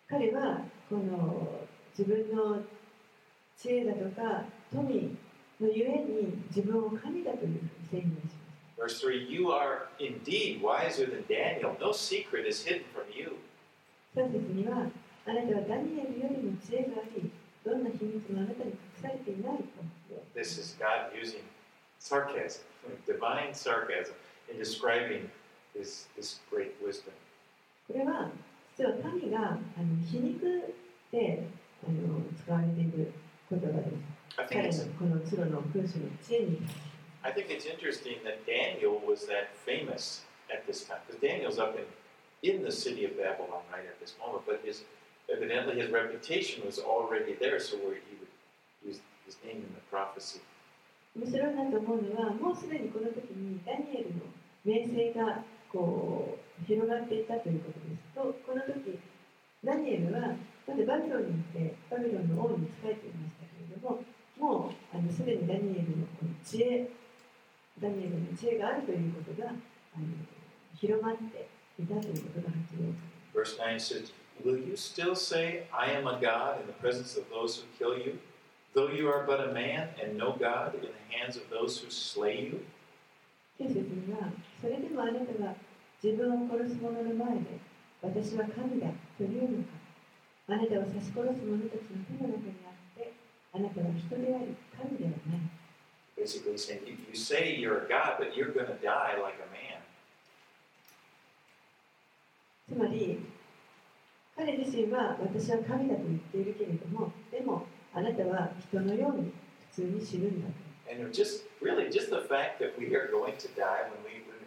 [0.08, 1.66] 彼はこの
[1.98, 2.62] 自分の
[3.56, 5.16] 知恵だとか富
[5.61, 8.41] のゆえに自分を神だというふうに宣言します。
[8.81, 13.37] Verse 3 You are indeed wiser than Daniel, no secret is hidden from you.
[14.15, 14.89] 3節には、
[15.27, 17.29] あなたはダニエルよりも知恵があり、
[17.63, 19.63] どんな秘密もあなたに隠されていないと。
[20.33, 21.43] This is God using
[21.99, 22.63] sarcasm,
[23.05, 24.15] divine sarcasm,
[24.51, 25.29] in describing
[25.75, 27.13] this, this great wisdom.
[27.87, 28.31] これは、
[28.75, 29.59] 実は神があの
[30.09, 30.73] 皮肉
[31.11, 31.47] で
[31.87, 33.13] あの使われている
[33.49, 34.20] 言葉です。
[34.37, 36.61] I think 彼 it's のこのツロの君主の知恵に
[37.23, 41.77] I think it's interesting that Daniel was that famous at this time because Daniel's up
[41.77, 41.85] in,
[42.41, 44.83] in the city of Babylon right at this moment, but his
[45.29, 48.33] evidently his reputation was already there, so where he would
[48.83, 50.41] use his name in the prophecy.
[51.13, 54.31] 面白いなと思うのは、もうすでにこの時にダニエルの
[54.63, 58.15] 名声がこう広がっていたということです。
[58.15, 58.97] と、この時
[59.63, 60.35] ダニエルは
[60.67, 63.40] まだバビロンにいて、バビロンの王に仕えていました
[64.41, 66.89] も、もうあのすでにダニエルのこの知恵、
[67.79, 69.51] ダニエルの知恵があるということがあ
[69.99, 70.05] の
[70.75, 71.47] 広まって
[71.79, 72.99] いたということがはっきり分か
[73.33, 74.11] ります Verse 9 says,
[74.43, 77.97] Will you still say, I am a God in the presence of those who kill
[77.97, 78.19] you?
[78.73, 81.89] Though you are but a man and no God in the hands of those who
[81.89, 82.65] slay you?
[83.59, 85.55] 9節には、それでもあなたは
[86.03, 87.59] 自分を殺す者の前で、
[88.01, 89.81] 私は神だというのか。
[90.47, 92.70] あなたを刺し殺す者たちの手の中にあ
[93.52, 95.40] あなたは人であり、神ではない。
[96.16, 99.48] Basically saying, you, you say you're a God, but you're going to die like a
[99.52, 99.80] man.
[102.68, 103.20] つまり、
[104.36, 109.32] 彼自身は私は神だと言っているけれども、でもあなたは人のように
[109.72, 110.66] 普通に死ぬんだと。
[110.88, 114.38] And just really, just the fact that we are going to die when we, when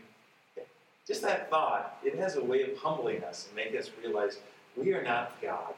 [0.56, 0.64] we,
[1.06, 4.40] just that thought, it has a way of humbling us and making us realize
[4.78, 5.74] we are not God.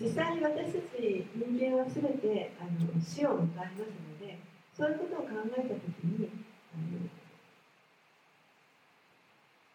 [0.00, 4.38] 実際に私たち人間はすべてあの死を迎えますので、
[4.76, 6.28] そういうことを考えたときに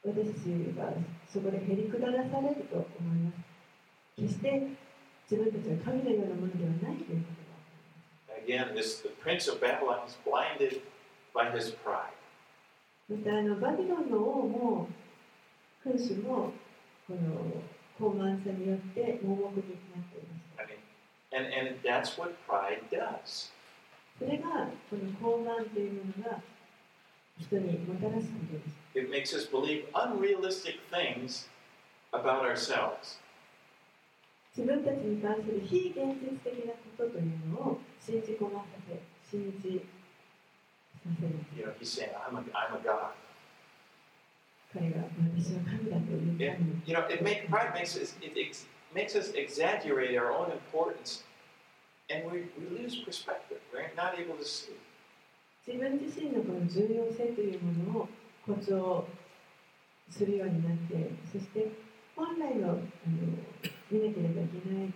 [0.03, 0.93] 私たちは
[1.31, 3.37] そこでへりくだらされると思います。
[4.17, 4.67] 決して
[5.29, 7.49] 自分たちは神のようなものではないということが
[8.39, 10.81] Again, this the prince of Babylon is blinded
[11.33, 12.11] by his pride.
[13.09, 14.87] またあのバビロンの王も
[15.83, 16.51] 君主も
[17.07, 17.63] この
[17.99, 19.57] 高慢さによって盲目になっ
[20.07, 20.63] ていました。
[20.63, 20.79] I mean,
[21.35, 23.51] and, and that's what pride does.
[24.17, 26.41] それがこの高慢というものが
[27.37, 28.79] 人にもたらすことです。
[28.95, 31.47] It makes us believe unrealistic things
[32.11, 33.19] about ourselves.
[34.55, 39.85] 自分たちに関する非現実的なことというのを信じ込まさせ、信じ
[41.03, 41.35] させる。
[41.55, 43.13] You know, he's saying, I'm a, I'm a God.
[44.72, 45.02] 彼が
[45.38, 51.22] 私は神だと言ったのに、 You know, it make, pride makes us, it ex, makes us exaggerate our own importance,
[52.10, 53.60] and we, we lose perspective.
[53.72, 54.74] We're not able to see.
[55.66, 58.08] 自分自身のこの重要性というものを
[58.46, 59.06] 誇張
[60.10, 61.68] するようになって、そして
[62.16, 62.80] 本来のあの
[63.90, 64.92] 見なければいけない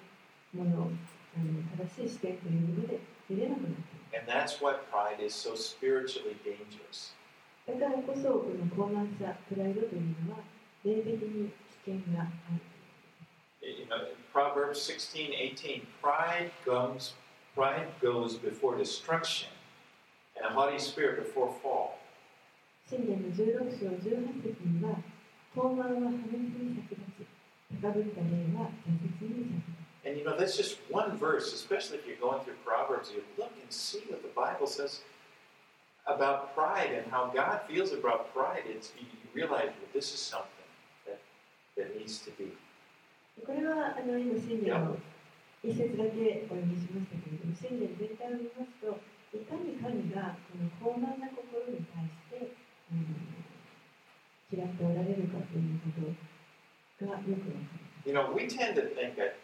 [0.52, 0.90] もの、
[1.36, 2.98] あの正しい視点というもので
[3.30, 4.20] 見れなくなっている。
[4.20, 7.14] And that's why pride is so spiritually dangerous.
[7.68, 10.40] だからこそ、この高慢さ、プライドというのは、
[10.84, 11.50] 霊的に
[11.84, 12.60] 危険がある。
[13.60, 17.12] You know, in Proverbs 16, 18, pride comes,
[17.54, 19.50] pride goes before destruction,
[20.36, 21.98] and a haughty spirit before fall.
[22.88, 24.96] 信玄の16章18節には、
[25.54, 27.26] 高慢は破滅に先立ち、
[27.82, 29.78] 高ぶった霊は挫折に先立つ。
[30.06, 33.52] And you know, that's just one verse, especially if you're going through Proverbs, you look
[33.60, 35.02] and see what the Bible says
[36.06, 38.64] about pride and how God feels about pride.
[38.66, 40.68] It's, you, you realize, well, this is something
[41.06, 41.20] that,
[41.76, 42.56] that needs to be.
[43.46, 44.96] これはあの今、信玄の
[45.62, 48.98] 一節だけお読みしましたけれども、信玄全体を見ますと、
[49.30, 52.50] いかに神がこの高慢な心に対して、
[52.90, 53.06] うん、
[54.50, 56.02] 嫌っておられるかというこ
[56.98, 58.08] とがよくわかります。
[58.08, 59.36] You know, we tend to think that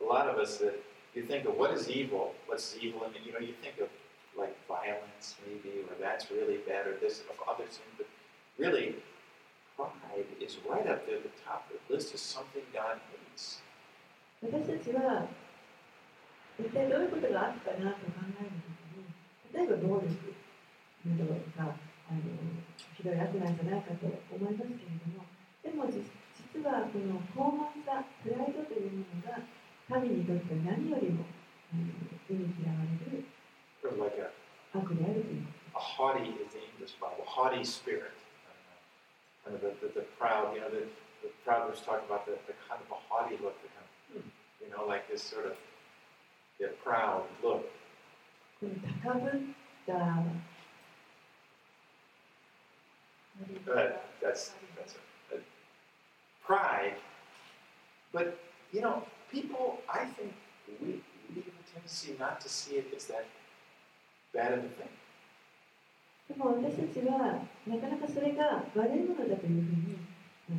[0.00, 0.80] a lot of us that
[1.14, 3.88] you think of what is evil, what's evil, and you know, you think of
[4.36, 8.06] like violence maybe, or that's really bad, or this, of other things, but
[8.58, 8.96] really,
[9.76, 13.62] pride is right up there at the top of the list of something God hates.
[14.42, 15.28] 私たちは
[16.58, 19.06] 一体どういうことがあったかなと考えるときに
[19.54, 20.10] 例えば暴力
[21.06, 21.78] などが
[22.10, 22.20] あの
[22.98, 25.22] ひどい悪なんじゃないかと思いますけれども
[25.62, 26.10] でも実
[26.52, 29.40] 実はこの高慢さプライドというものが
[29.88, 31.24] 神にとって何よりも
[36.87, 38.15] this Bible, haughty spirit.
[38.47, 40.87] Uh, kind of the, the, the proud, you know, the,
[41.21, 43.83] the proud was talking about the, the kind of a haughty look to him.
[44.13, 44.29] Hmm.
[44.63, 45.57] You know, like this sort of
[46.59, 47.69] yeah, proud look.
[48.61, 48.67] Hmm.
[53.39, 54.95] 음, uh, that's that's
[55.31, 55.43] it.
[56.43, 56.95] Pride.
[58.11, 58.39] But
[58.71, 59.77] you know, people.
[59.87, 60.33] I think
[60.81, 63.25] we we have a tendency not to see it as that
[64.33, 64.89] bad of a thing.
[66.28, 69.98] でも私たちはなかなかそれが悪いものだというふうに
[70.48, 70.58] あの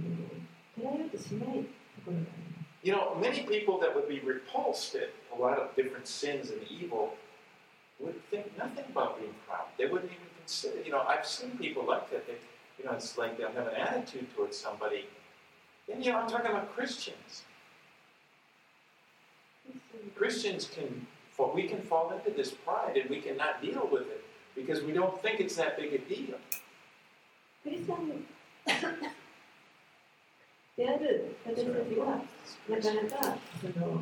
[0.78, 2.84] 捉えようとしないところがあります。
[2.84, 6.62] You know, many people that would be repulsed at a lot of different sins and
[6.69, 7.15] evil
[8.00, 9.67] would think nothing about being proud.
[9.78, 10.84] They wouldn't even consider.
[10.84, 12.28] You know, I've seen people like that.
[12.28, 12.36] They,
[12.78, 15.06] you know, it's like they'll have an attitude towards somebody.
[15.91, 17.43] And you know, I'm talking about Christians.
[20.15, 24.24] Christians can, fall, we can fall into this pride and we cannot deal with it
[24.59, 26.37] Because we don't think it's that big a deal.
[27.62, 28.09] クリスチャン
[30.77, 33.99] である私たちがなかなかその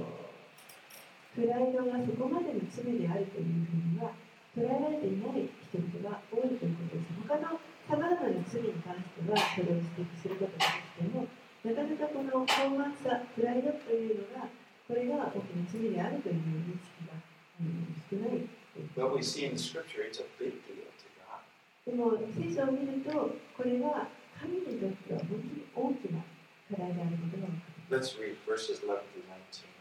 [1.34, 4.12] プライドがそこまでの罪であるというふうには
[4.56, 7.08] 捉えられていない人々が多いということです。
[7.28, 11.26] 他のさまざまな罪に関してはそれを指摘することができても
[11.64, 14.46] なかなかこの高慢さ、プライドというのが
[14.86, 17.18] これが大きな罪であるという認識が、
[17.58, 21.40] うん、少ないという But we see in the scripture it's a big deal to God.
[21.88, 26.20] でも聖書を見るとこれは神にとっては本当に大きな
[26.68, 28.12] 課題であることが分かります。
[28.12, 29.76] Let's read verses 11 through 19.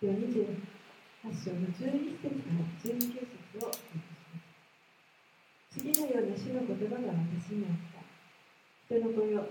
[0.00, 3.26] では28章の12節から19節
[3.60, 4.48] をお読みします。
[5.70, 8.06] 次のような主の言葉が私にあった。
[8.86, 9.50] 人の子よ、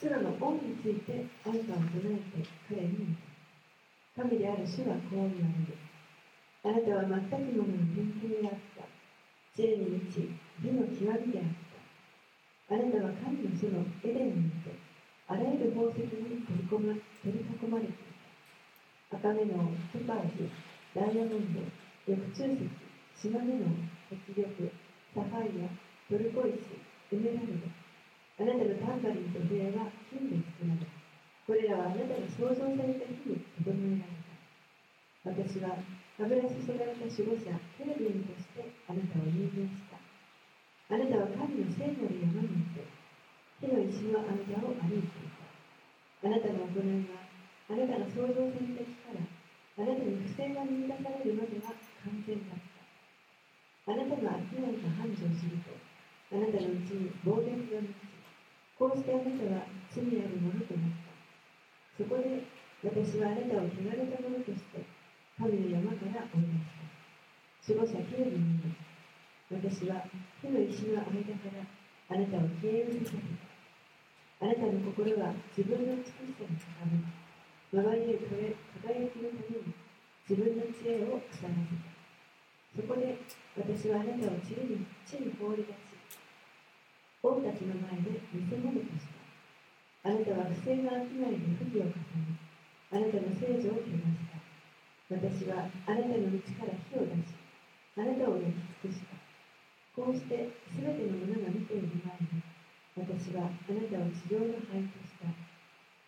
[0.00, 3.18] 空の恩についてあんたを唱えて彼に言っ
[4.16, 4.22] た。
[4.22, 5.89] 神である主はこう言われる。
[6.62, 8.84] あなたは全くものの典型であった。
[9.56, 10.28] 知恵に満ち、
[10.60, 11.56] 美の極みであっ
[12.68, 12.74] た。
[12.74, 14.76] あなたは神の主のエデンにいて、
[15.26, 16.92] あらゆる宝石に取り込ま
[17.24, 17.96] 取り囲まれてい
[19.08, 19.16] た。
[19.16, 20.52] 赤目のトパーズ、
[20.92, 21.64] ダイヤモンド、
[22.06, 22.68] 緑中石、
[23.16, 23.72] 島目の
[24.12, 24.68] 碧玉、
[25.16, 25.72] サファイア、
[26.12, 26.60] トルコ石、
[27.10, 27.72] エメラルド。
[28.36, 30.84] あなたのタンバリンと笛は金で作られ、
[31.48, 33.96] これらはあなたが創造された日に整え
[35.24, 35.40] られた。
[35.40, 35.76] 私は
[36.20, 37.48] 油注がれた守護者、
[37.80, 39.96] ケルビンとしてあなたを任命した。
[40.92, 42.84] あなたは神の聖なる山にいて、
[43.56, 44.28] 火の石の間
[44.60, 45.48] を歩いていた。
[46.28, 47.24] あなたの行いは
[47.72, 51.72] あなたが創造された日からあなたに不正が見出されるまでは
[52.04, 52.84] 完全だった。
[53.88, 55.72] あなたの商いが繁盛すると、
[56.36, 58.12] あなたのうちに暴虐が満ち、
[58.76, 61.16] こうしてあなたは罪あるものとなった。
[61.96, 62.44] そこで
[62.84, 64.84] 私はあなたを汚れたものとして、
[65.40, 67.80] 神の山から追い出した。
[67.80, 68.76] 守護者ケルビに
[69.48, 70.04] 私は
[70.44, 73.48] 火の石の間からあなたを消え失せた。
[74.44, 77.08] あなたの心は自分の美しさに高ぶり、
[77.72, 79.72] 周りに輝きのために
[80.28, 81.88] 自分の知恵を腐らせた。
[82.76, 83.16] そこで
[83.56, 85.96] 私はあなたを地に地に放り出し、
[87.24, 89.24] 王たちの前で見せ物とした。
[90.04, 92.36] あなたは不正な商いで不義を重ね、
[92.92, 94.29] あなたの聖女を汚した。
[95.10, 97.34] 私はあなたの道から火を出し、
[97.98, 99.18] あなたを焼き尽くした。
[99.98, 102.38] こうしてすべての者が見ている前に、
[102.94, 105.26] 私はあなたを地上の灰とした。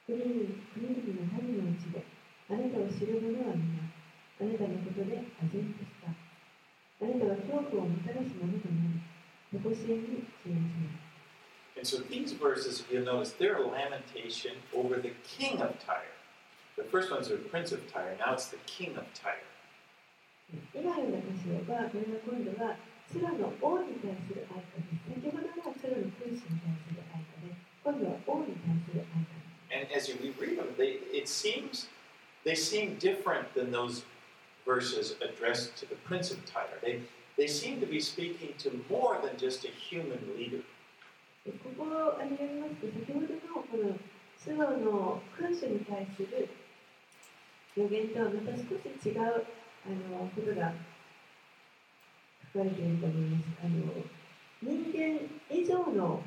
[0.06, 2.06] 国々の民のうちで、
[2.46, 3.90] あなたを知る者は皆、
[4.38, 6.06] あなたのことで唖然とした。
[6.06, 9.02] あなたは恐怖をもたらすものとなり、
[9.50, 11.02] 残し絵に消えず
[11.74, 16.21] And so these verses, if you'll notice, they're a lamentation over the king of Tyre.
[16.77, 19.43] The first one's the prince of Tyre, now it's the king of Tyre.
[20.73, 22.77] 今のような箇所は、これは今度は、
[23.11, 25.11] 空の王に対する愛歌です。
[25.11, 27.51] 先ほどは空の君主に対する愛歌で、
[27.83, 29.47] 今度は王に対する愛歌です。
[29.69, 31.87] And as you read them, they, it seems
[32.45, 34.03] they seem different than those
[34.65, 36.79] verses addressed to the prince of Tyre.
[36.81, 37.01] They,
[37.35, 40.63] they seem to be speaking to more than just a human leader.
[41.47, 41.85] ここ
[42.23, 43.97] によりますと先ほどのこの
[44.37, 46.49] スノの君主に対する
[47.76, 50.72] 予言とはまた少し違うあのことが
[52.52, 53.44] 書かれていると思います。
[53.64, 54.04] あの
[54.62, 55.18] 人間
[55.50, 56.22] 以上の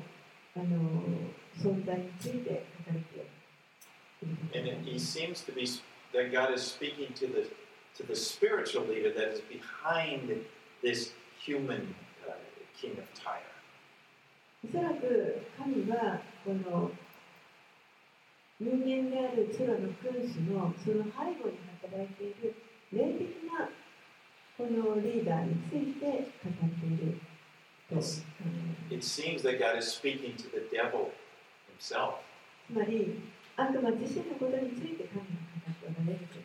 [0.56, 0.66] あの
[1.56, 3.26] 存在について書かれている
[4.54, 5.68] And it, he seems to be
[6.12, 7.50] that God is speaking to the
[7.96, 10.44] to the spiritual leader that is behind
[10.82, 11.94] this human
[12.26, 12.32] uh,
[12.80, 13.42] king of Tyre.
[14.64, 16.90] おそらく神はこの
[18.59, 22.53] 人間である空の君主のその背後に働いている
[22.93, 23.69] 霊的な
[24.57, 27.17] このリーダーについて語っている
[27.89, 28.25] と考えます
[28.91, 31.09] It seems that God is speaking to the devil
[31.73, 32.21] himself.
[32.67, 33.19] つまり
[33.57, 35.31] 悪魔自身のことについて神が
[35.65, 36.43] 語っておられるという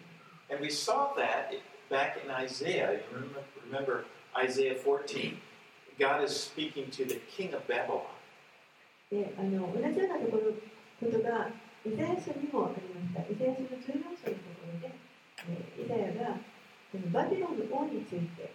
[0.48, 1.52] And we saw that
[1.90, 2.92] back in Isaiah.
[2.92, 4.04] You remember, remember
[4.34, 5.36] Isaiah 14.
[5.98, 8.06] God is speaking to the king of Babylon.
[9.10, 10.52] であの同じようなところ
[10.98, 11.50] ことが
[11.85, 13.21] イザヤ書にもありました。
[13.25, 14.93] イザヤ書の14章のところで、
[15.49, 16.37] えーイザヤが
[17.11, 18.53] バビロンの王について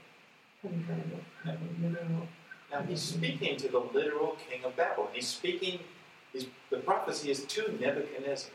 [0.63, 2.27] 神からのあの予言を
[2.71, 5.09] Now he's speaking to the literal king of Babylon.
[5.15, 5.79] He's speaking,
[6.33, 8.53] he's, the prophecy is to Nebuchadnezzar.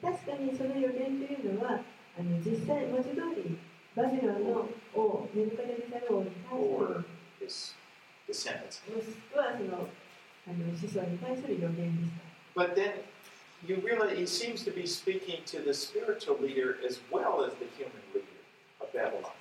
[0.00, 1.80] 確かにその予言というのは
[2.18, 3.58] あの実際文字通り
[3.94, 7.04] バビロンの王ネブカデネザル王に対は
[8.70, 8.88] そ
[9.62, 9.88] の
[10.44, 12.60] あの子孫に対する予言でした。
[12.60, 13.04] But then
[13.65, 17.65] you realize he seems to be speaking to the spiritual leader as well as the
[17.77, 18.37] human leader
[18.81, 19.31] of Babylon.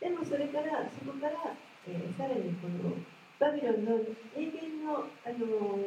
[0.00, 1.56] でもそれからそこから、
[1.88, 2.94] えーさらにこの
[3.40, 3.98] バビロンの
[4.36, 5.78] 人間のあの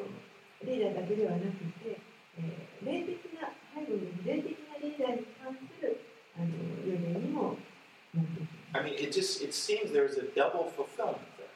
[0.63, 1.43] リーダーだけではなく
[1.83, 1.97] て、
[2.37, 6.01] えー霊的な背後にいる霊的なリーダーに関する
[6.35, 6.47] あの
[6.85, 7.55] 予言にも
[8.13, 11.47] なっていきま I mean, it just it seems there's a double fulfillment there.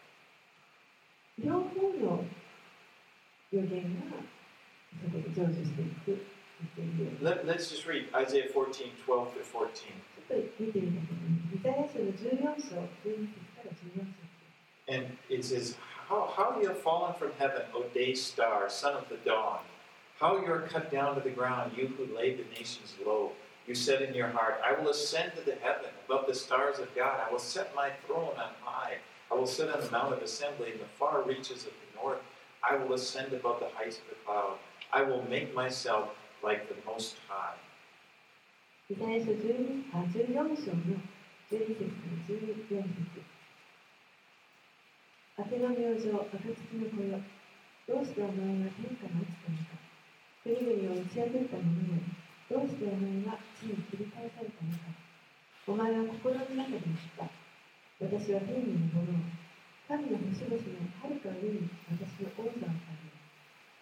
[1.39, 1.45] す。
[1.45, 2.23] 両方の
[3.51, 4.17] 予言が
[7.20, 9.92] let, us just read Isaiah 14, 12 through 14.
[14.88, 15.76] And it says,
[16.08, 19.60] How, how you have fallen from heaven, O day star, son of the dawn!
[20.18, 23.32] How you are cut down to the ground, you who laid the nations low!
[23.66, 26.94] You said in your heart, I will ascend to the heaven, above the stars of
[26.94, 27.20] God.
[27.26, 28.96] I will set my throne on high.
[29.30, 32.18] I will sit on the mount of assembly in the far reaches of the north.
[32.68, 34.58] I will ascend above the heights of the cloud.
[34.92, 36.10] I will make myself
[36.42, 37.54] like the Most High.
[38.90, 40.98] イザヤ書12あ14章の
[41.46, 43.22] 12節から14節
[45.38, 46.18] 明けの明星、暁
[46.74, 47.22] の子よ、
[47.86, 49.78] どうしてお前は天下に落ちたのか
[50.42, 52.02] 国々を打ち破った者よ、
[52.50, 54.90] どうしてお前は地に切り返されたのか
[55.70, 57.30] お前は心の中で言った。
[58.02, 59.22] 私は天に登ろう。
[59.86, 62.99] 神の星々のはるか上に私の王座を立。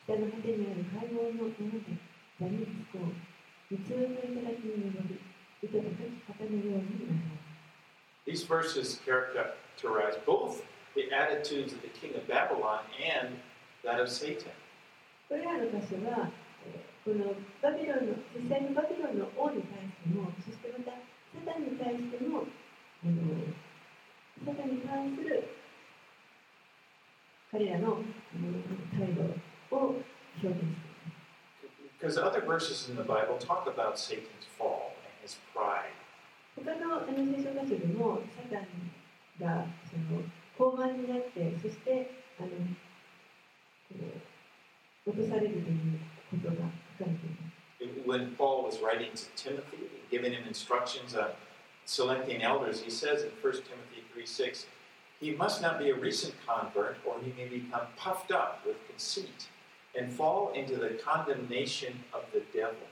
[0.09, 1.93] 北の果てにある会合の山で
[2.41, 3.13] 座につこう。
[3.69, 5.21] 道のりの頂に登り、
[5.61, 8.25] 糸高き旗のようになろう。
[8.25, 10.65] These verses characterize both
[10.97, 13.37] the attitudes of the king of Babylon and
[13.85, 14.49] that of Satan.
[15.29, 16.33] これらの箇所は、
[16.65, 17.33] えーこの
[17.63, 20.93] バビロンの、実際のバビロンの王に対しても、そしてまた、
[21.37, 22.45] サタンに対しても、
[23.05, 23.49] あの
[24.45, 25.49] サタンに関する
[27.53, 28.05] 彼らのあの
[28.93, 30.04] 態度 を表現
[30.40, 30.94] しています。
[32.00, 35.94] Because other verses in the Bible talk about Satan's fall and his pride.
[36.56, 38.68] 他のあの聖書箇所でも、サタン
[39.40, 40.22] がその
[40.58, 43.96] 高慢になって、そしてあのこ
[45.06, 46.00] う落とされるという
[46.30, 46.56] ことが
[47.00, 47.54] 書かれています。
[48.06, 51.32] When Paul was writing to Timothy, giving him instructions on
[51.86, 54.68] selecting elders, he says in 1 Timothy 3 6,
[55.20, 59.48] he must not be a recent convert, or he may become puffed up with conceit
[59.99, 62.87] and fall into the condemnation of the devil.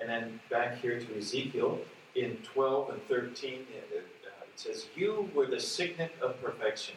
[0.00, 1.78] And then back here to Ezekiel
[2.16, 4.04] in 12 and 13, uh, it
[4.56, 6.96] says, You were the signet of perfection.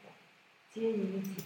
[0.72, 1.44] 知恵に満ち、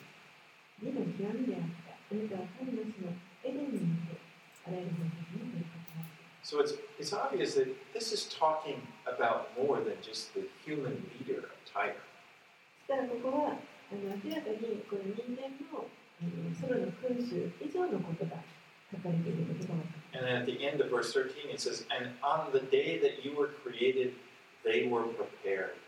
[0.82, 1.94] 美の極みであった。
[2.11, 4.18] あなたは神の死のエデンに見て、
[4.66, 6.20] あらゆる法則に取り掛かった。
[6.42, 11.44] So it's, it's obvious that this is talking about more than just the human leader
[11.46, 11.94] of Tyre.
[12.86, 18.42] そしたらここはあの明らかにこの人間のあのソロの君主以上のことが
[18.90, 23.24] 書かれていることが分か And then at the end of verse 13, it says, And on the day that
[23.24, 24.14] you were created,
[24.64, 25.78] they were prepared.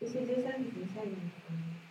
[0.00, 0.06] る。
[0.06, 1.81] そして13節の最後のところに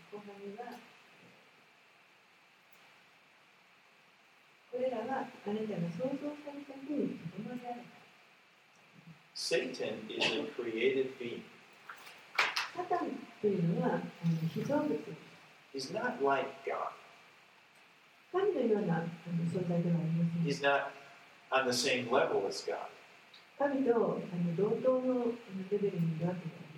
[9.34, 11.42] Satan is a created being.
[15.72, 16.92] He's not like God.
[20.44, 20.92] He's not
[21.50, 22.88] on the same level as God.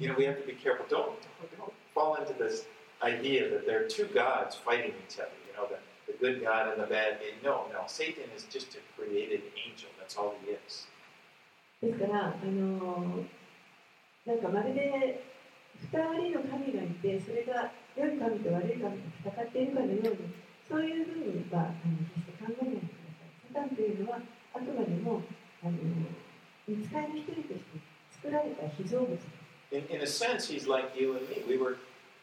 [0.00, 0.86] You know, we have to be careful.
[0.88, 1.16] Don't,
[1.56, 2.66] don't fall into this
[3.01, 5.37] idea that there are two gods fighting each other.
[5.47, 5.79] You know, the,
[6.11, 7.43] the good God and the bad God.
[7.43, 7.83] No, no.
[7.87, 9.89] Satan is just a created angel.
[9.99, 10.87] That's all he is.
[11.81, 13.23] ですから、あの
[14.25, 15.23] なんかまるで
[15.79, 18.89] 二人の神がいて、それが良い神と悪い神が
[19.23, 20.33] 戦っているかのように、
[20.67, 23.31] そういうふうにはあの決して考えないでください。
[23.53, 24.19] サタンというのは、
[24.53, 25.21] あくまでも
[25.63, 25.71] あの
[26.67, 27.79] 見つかりの一人として
[28.11, 29.27] 作られた被造物です。
[29.71, 31.43] In, in a sense, he's like you and me.
[31.47, 31.77] We were,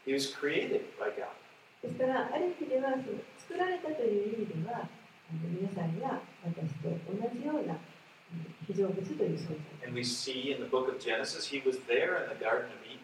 [0.05, 1.35] he was created by God.
[1.83, 9.87] ですから、ある意味ではその作られたという意味では、あの皆さんや私と同じようなうん被造物という存在。
[9.87, 12.83] And we see in the book of Genesis, he was there in the Garden of
[12.87, 13.03] Eden.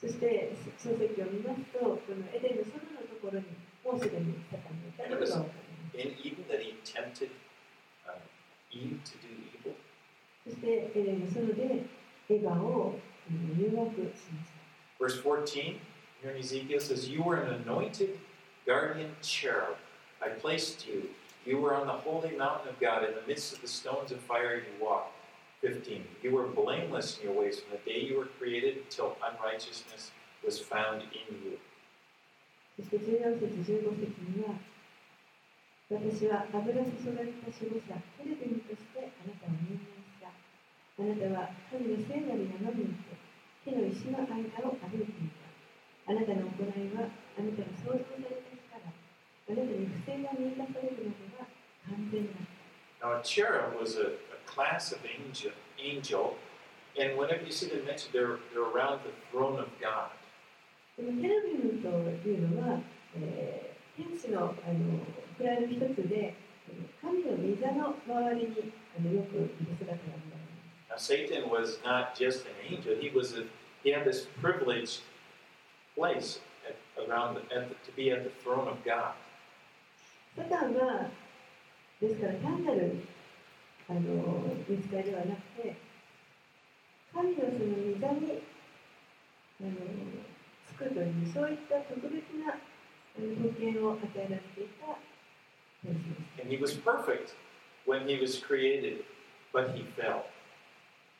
[0.00, 3.46] そして、漱石を見ますと、このエデンの園のところに、
[3.82, 5.98] もうすでにサタンがいたことが分かります。
[5.98, 7.30] In Eden, that he tempted
[8.06, 8.14] uh,
[8.70, 9.26] Eve to do
[9.58, 9.74] evil.
[10.44, 11.84] そして、エデンの園で
[12.30, 12.98] エヴァを
[13.30, 15.04] うん誘惑しました。
[15.04, 15.78] Verse 14
[16.22, 18.18] here in Ezekiel says, You were an anointed
[18.66, 19.76] guardian cherub.
[20.22, 21.08] I placed you.
[21.46, 23.04] You were on the holy mountain of God.
[23.04, 25.14] In the midst of the stones of fire you walked.
[25.60, 26.04] 15.
[26.22, 30.12] You were blameless in your ways from the day you were created until unrighteousness
[30.44, 31.58] was found in you.
[32.78, 34.06] そして、14節、15節
[34.38, 34.54] には、
[35.90, 40.30] 私は油注がれた守護者、テレビにとしてあなたを任命した。
[40.30, 43.18] あなたは神の聖なる山にいて、
[43.64, 45.31] 火の石の間を歩いていた。
[46.06, 47.08] あなたの行いは、
[47.38, 51.46] あなたが創造された日から、あなたに不正が見出されるまでは
[51.88, 52.46] 完全だっ
[53.00, 53.06] た。
[53.06, 56.34] Now, a cherub was a, a class of angel, angel,
[56.98, 60.10] and whenever you see them mentioned, they're, they're around the throne of God.
[60.96, 61.88] このテレビムと
[62.28, 62.80] いうのは、
[63.16, 64.54] えー天使のあの
[65.40, 66.32] 位の一つで、
[67.02, 70.44] 神の御座の周りにあのよくいる姿が見られ
[70.88, 71.12] ます。
[71.12, 73.44] Now, Satan was not just an angel; he was a,
[73.82, 75.02] he had this privileged
[75.94, 76.76] place at,
[77.08, 79.14] around the, at the, to be at the throne of God.
[80.36, 81.10] サタンは、
[82.00, 83.02] ですから単なる
[83.88, 84.00] あの
[84.68, 85.76] 見つかりではなくて、
[87.12, 88.42] 神のその御座に
[89.60, 89.70] あの
[90.68, 92.58] つくという、そういった特別なあ
[93.18, 94.94] の特権を与えられていた
[95.82, 96.40] 天使です。
[96.40, 97.34] And he was perfect
[97.86, 99.02] when he was created,
[99.52, 100.22] but he fell.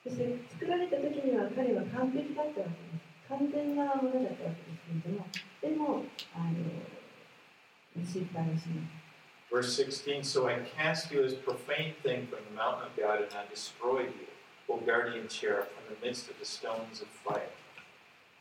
[0.04, 3.01] そして作られた時には彼は完璧だったわけです。
[3.32, 5.26] 完全なものだったわけですけれども、
[5.60, 9.08] でも、あの失敗をします。
[9.50, 13.32] Verse 16 So I cast you as profane thing from the mountain of God, and
[13.32, 14.28] I destroyed you,
[14.68, 17.48] O guardian cherub, from the midst of the stones of fire.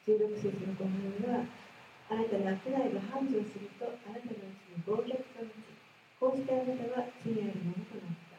[0.07, 1.45] 16節の後半は、
[2.09, 5.75] あなたの悪内が繁盛すると、あなたのうちに暴虐が満ち、
[6.19, 8.37] こうしてあなたは罪あるものとなった。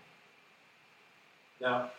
[1.60, 1.90] Now,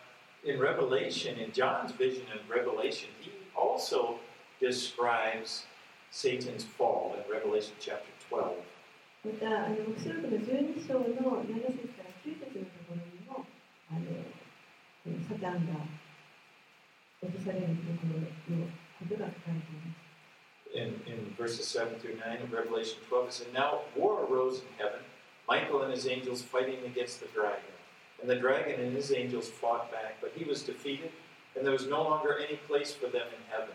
[0.44, 4.18] in Revelation, in John's vision in Revelation, he also
[4.60, 5.64] describes
[6.10, 8.56] Satan's fall in Revelation chapter 12.
[9.22, 13.44] また、あの黙示録の12章の7節から9節のところにも、
[13.90, 14.08] あの
[15.28, 15.84] サタンが
[17.22, 18.20] 落とされるところ
[18.56, 18.66] の
[18.98, 20.00] ことが書かれています。
[20.72, 24.68] In, in verses 7 through 9 of Revelation 12, it says, Now war arose in
[24.78, 25.00] heaven,
[25.48, 27.74] Michael and his angels fighting against the dragon.
[28.22, 31.10] And the dragon and his angels fought back, but he was defeated,
[31.56, 33.74] and there was no longer any place for them in heaven.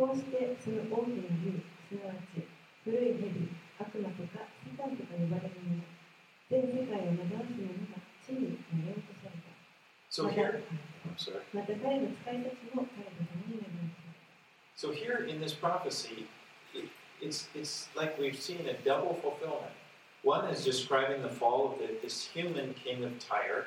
[0.00, 2.40] こうしてその大きな竜、すなわち
[2.84, 5.84] 古い蛇、悪魔とかサタンとか呼ばれるもの、
[6.48, 9.52] 全世界を惑わす者が地に投げ落とされた。
[10.08, 10.62] So また here,
[11.04, 11.44] I'm sorry.
[11.52, 14.10] また彼の使いたちも彼と共になりました。
[14.74, 16.26] So here in this prophecy,
[16.72, 16.88] it,
[17.20, 19.76] it's it's like we've seen a double fulfillment.
[20.24, 23.66] One is describing the fall of the, this human king of Tyre,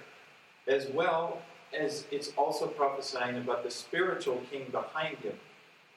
[0.68, 5.38] as well as it's also prophesying about the spiritual king behind him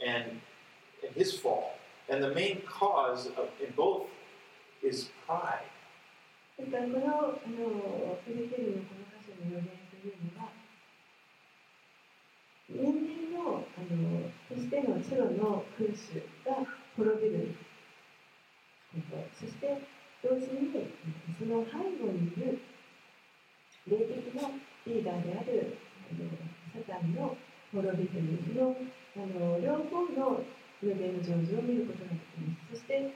[0.05, 0.41] and,
[1.05, 1.73] and his fall.
[2.09, 4.07] And the main cause of in both
[4.83, 5.69] is pride.
[6.57, 10.51] ですからこのあのフィリピンのこの箇所の予言というのは
[12.69, 16.61] 人間のあのとしてのチロの君主が
[16.95, 17.55] 滅びる
[18.93, 19.81] ことそして
[20.21, 20.69] 同時に
[21.39, 22.59] その背後にいる
[23.87, 24.49] 霊的な
[24.85, 25.77] リーダーである
[26.11, 27.35] あのサタンの
[27.73, 28.75] 滅びというの
[29.17, 30.43] あの両方の
[30.81, 33.13] 予言の成就を見ることができますそして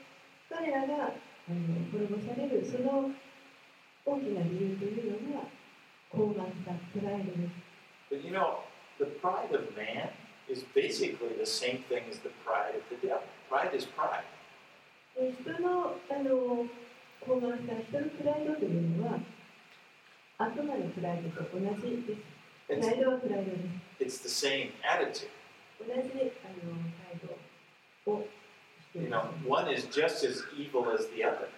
[0.49, 1.55] 彼らがあの
[1.91, 3.11] 滅ぼされるその
[4.05, 5.47] 大きな理由というのが
[6.09, 7.65] 高慢さ、プライドです。
[8.11, 8.61] But you know,
[8.99, 10.09] the pride of man
[10.47, 13.23] is basically the same thing as the pride of the devil.
[13.49, 14.23] Pride is pride.
[15.15, 16.65] で人のあの
[17.19, 19.19] 高慢さ、人のプライドというのは
[20.37, 22.21] 悪魔のプライドと同じです。
[22.67, 23.51] プライドはプライド
[23.99, 24.21] です。
[24.21, 25.29] it's the same attitude.
[25.78, 28.26] 同じあの態度を
[28.80, 31.48] してい You ま know, one is just as evil as the other.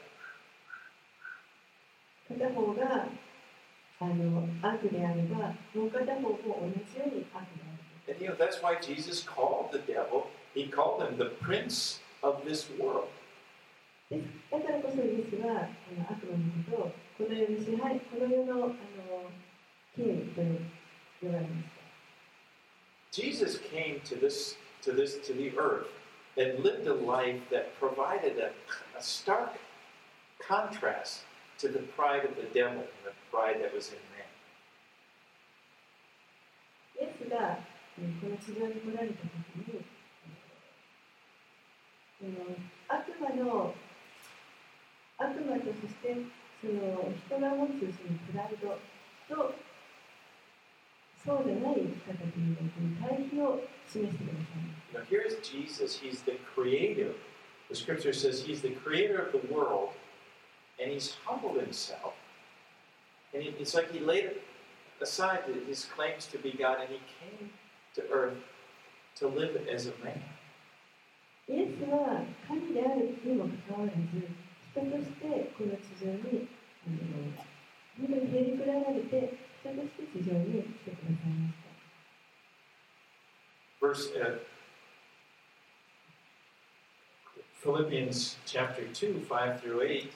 [2.28, 2.34] す。
[2.38, 3.08] 片方が
[4.00, 8.14] あの悪であれば、もう片方も同じように悪である。
[8.14, 12.42] And you know, that's why Jesus called the devil, he called him the prince of
[12.44, 13.08] this world.
[14.10, 18.74] ですだからこそイエスはあの悪魔のことをこの世の支配、この世のあの
[19.94, 20.42] 金と
[21.22, 21.75] 呼ばれました。
[23.16, 25.88] Jesus came to this to this to the earth
[26.36, 28.50] and lived a life that provided a,
[28.98, 29.52] a stark
[30.38, 31.20] contrast
[31.58, 34.26] to the pride of the devil and the pride that was in man.
[37.00, 37.58] イエスが
[37.98, 39.84] うんこの地上に来られたときに、
[42.18, 42.56] その
[42.88, 43.74] 悪魔の
[45.18, 46.16] 悪魔とそして
[46.60, 48.78] その人が持つそのプライド
[49.34, 49.54] と
[51.26, 55.14] そうでない生き方というのこの対比を示してくださいます。
[55.14, 56.00] You know, here's Jesus.
[56.04, 57.14] He's the creator.
[57.70, 59.90] The scripture says he's the creator of the world,
[60.78, 62.14] and he's humbled himself.
[63.32, 64.40] And it- it's like he laid
[65.00, 67.50] aside his claims to be God, and he came
[67.94, 68.36] to earth
[69.20, 70.20] to live as a man.
[71.48, 73.98] イエスは神であるにもかかわらず、
[74.70, 76.48] 人としてこの地上に、
[76.86, 76.98] あの
[77.98, 79.45] 本当にへりくだられて、
[83.79, 84.37] Verse uh,
[87.53, 90.11] Philippians chapter 2, 5 through 8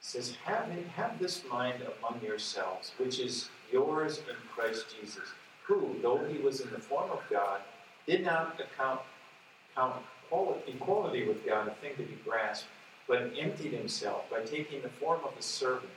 [0.00, 5.28] says, have, have this mind among yourselves, which is yours in Christ Jesus,
[5.64, 7.60] who, though he was in the form of God,
[8.06, 9.00] did not account,
[9.74, 9.96] count
[10.66, 12.68] equality with God a thing to be grasped,
[13.06, 15.90] but emptied himself by taking the form of a servant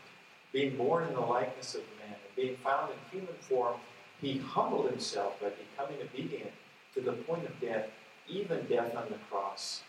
[0.53, 3.81] being born in the likeness of man, and being found in human form."
[4.21, 6.51] He humbled himself by becoming obedient
[6.95, 7.87] to the point of death,
[8.27, 9.85] even death on the cross.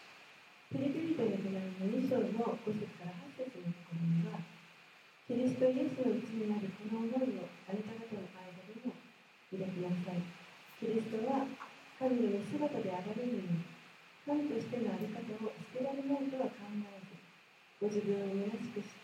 [0.69, 1.61] フィリピリトの手紙の
[1.97, 4.37] 2章の5節から8節のところには、
[5.25, 8.93] キリストイエスのうちにあるこの思いをあなた方の間でも
[9.49, 10.21] 抱きなさい。
[10.77, 11.49] キリストは
[11.97, 13.65] 神の見姿であられるのに、
[14.29, 17.17] 神としての在り方を捨てられないとは考えず、
[17.81, 19.02] ご自分を虚しくして、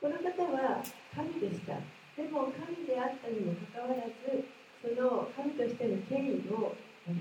[0.00, 0.82] この方は
[1.14, 1.80] 神でした。
[2.16, 4.44] でも神であったにもかかわらず、
[4.82, 6.76] その神としての権威を
[7.08, 7.18] あの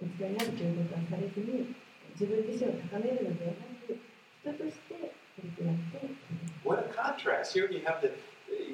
[0.00, 1.74] お使いになるということはされずに、
[2.14, 3.98] 自分自身を高めるのではなく、
[4.40, 6.28] 人として振りくらってください
[6.64, 7.52] What a contrast!
[7.52, 8.12] Here you have the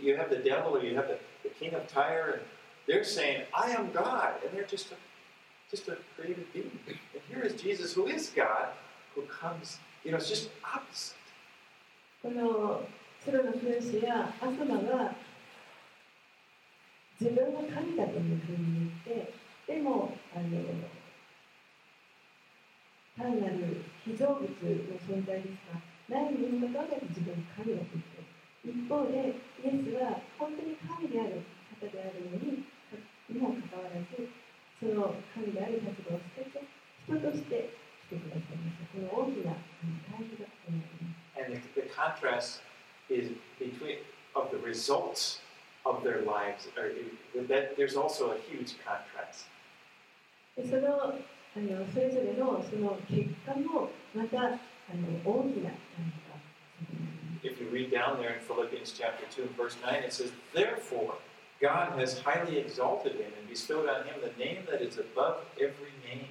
[0.03, 2.43] you have the devil, or you have the, the king of Tyre, and
[2.87, 4.97] they're saying, "I am God," and they're just a
[5.71, 6.71] just a created being.
[6.87, 8.69] And here is Jesus, who is God,
[9.15, 9.79] who comes.
[10.05, 11.17] You know, it's just opposite.
[12.22, 12.84] この
[13.24, 15.16] プロの君主や悪魔は
[17.20, 19.34] 自分が神だというふうに言って
[19.68, 20.50] でもあの
[23.16, 24.48] 単なる被造物の
[25.00, 25.80] 存在ですが
[26.12, 28.24] ないにもかかわらず自分が神だと言って
[28.68, 31.44] 一方でイエスは本当に神である
[31.80, 32.68] 方であるのに
[33.40, 34.28] もかかわらず
[34.80, 36.68] その神である立場を捨てて
[37.08, 37.72] 人として
[38.12, 38.92] 来てくださいました。
[38.92, 39.56] この大きな
[40.08, 41.19] 対比がここにあります。
[41.39, 42.61] And the, the contrast
[43.09, 43.99] is between
[44.35, 45.41] of the results
[45.85, 46.69] of their lives.
[46.77, 46.91] Or
[47.49, 49.47] that there's also a huge contrast.
[50.57, 51.19] でその
[51.57, 54.59] あのそれぞれのその結果もまたあの
[55.25, 56.35] 大きな何か
[57.43, 61.17] If you read down there in Philippians chapter 2 and verse 9, it says, Therefore,
[61.61, 65.93] God has highly exalted him and bestowed on him the name that is above every
[66.09, 66.29] name.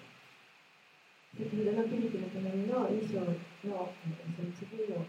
[1.37, 3.93] 先ほどのピリピの隣の2章のあの
[4.37, 5.01] その次の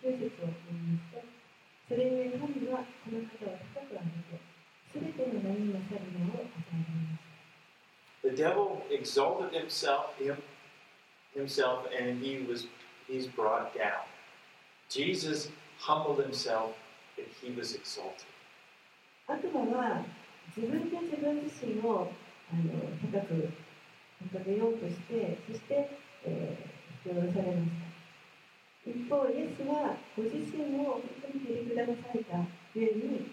[0.00, 1.24] 9節を読みますと、
[1.88, 4.40] それゆえ神はこの方を高く上げて、
[4.92, 7.34] すべての名になさる名を与えられました。
[8.24, 10.40] The devil exalted himself, him,
[11.34, 12.66] himself, and he was
[13.06, 14.08] he's brought down.
[14.88, 16.72] Jesus humbled himself,
[17.18, 18.24] and he was exalted.
[19.26, 20.04] 悪魔は
[20.56, 22.10] 自分で自分自身を
[22.52, 22.72] あの
[23.12, 23.48] 高く
[24.32, 25.90] 掲げようとして、そして、
[26.24, 27.70] えー、引き下ろされまし
[28.84, 28.90] た。
[28.90, 32.36] 一方、イエスはご自身を本当にへりくだされた
[32.74, 33.30] ゆえに、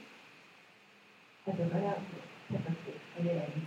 [1.46, 1.98] 後から
[2.52, 3.62] 高く上げられまし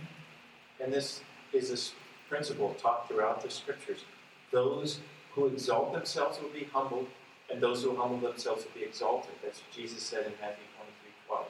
[0.79, 0.83] た。
[0.83, 1.23] And this
[1.53, 1.93] is a s-
[2.29, 4.03] principle taught throughout the scriptures.
[4.51, 4.99] Those
[5.35, 7.07] who exalt themselves will be humbled,
[7.49, 9.31] and those who humble themselves will be exalted.
[9.41, 11.45] That's what Jesus said in Matthew 23 12.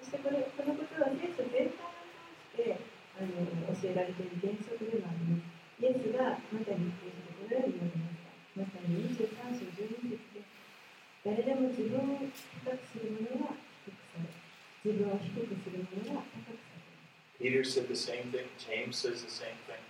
[0.00, 1.07] そしてこれこのことは聖書全体を通して
[3.18, 3.46] あの
[3.78, 5.54] 教えられている原則でもあります。
[5.78, 8.30] イエスがマタイに言っているこのように言われました。
[8.54, 10.42] マタイ23章12節で
[11.24, 12.26] 誰でも自分を
[12.62, 13.56] 高くする者は
[13.86, 14.30] 低くされ、
[14.84, 16.74] 自分を低くする者は高くさ
[17.40, 17.62] れる。
[17.62, 18.46] Peter said the same thing.
[18.58, 19.82] James says the same thing.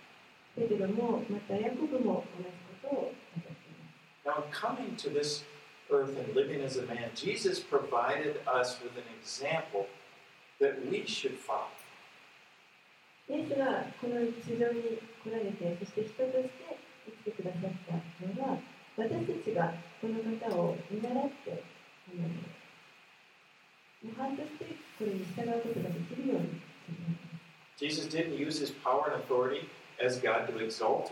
[0.57, 2.51] ペテロもまたヤコブも同じ
[2.83, 4.25] ことを語っています。
[4.25, 5.45] Now, coming to this
[5.91, 9.87] earth and living as a man, Jesus provided us with an example
[10.61, 11.69] that we should follow.
[13.30, 18.58] イエスがこの地上に来られて、そして人として生きてくださったのは、
[18.98, 19.72] 私たちが
[20.02, 21.64] この方を見習って、
[22.10, 22.28] あの
[24.02, 24.66] 模範として
[24.98, 27.30] これに従うことができるようにする。
[27.78, 29.70] Jesus didn't use his power and authority
[30.04, 31.12] as God to exalt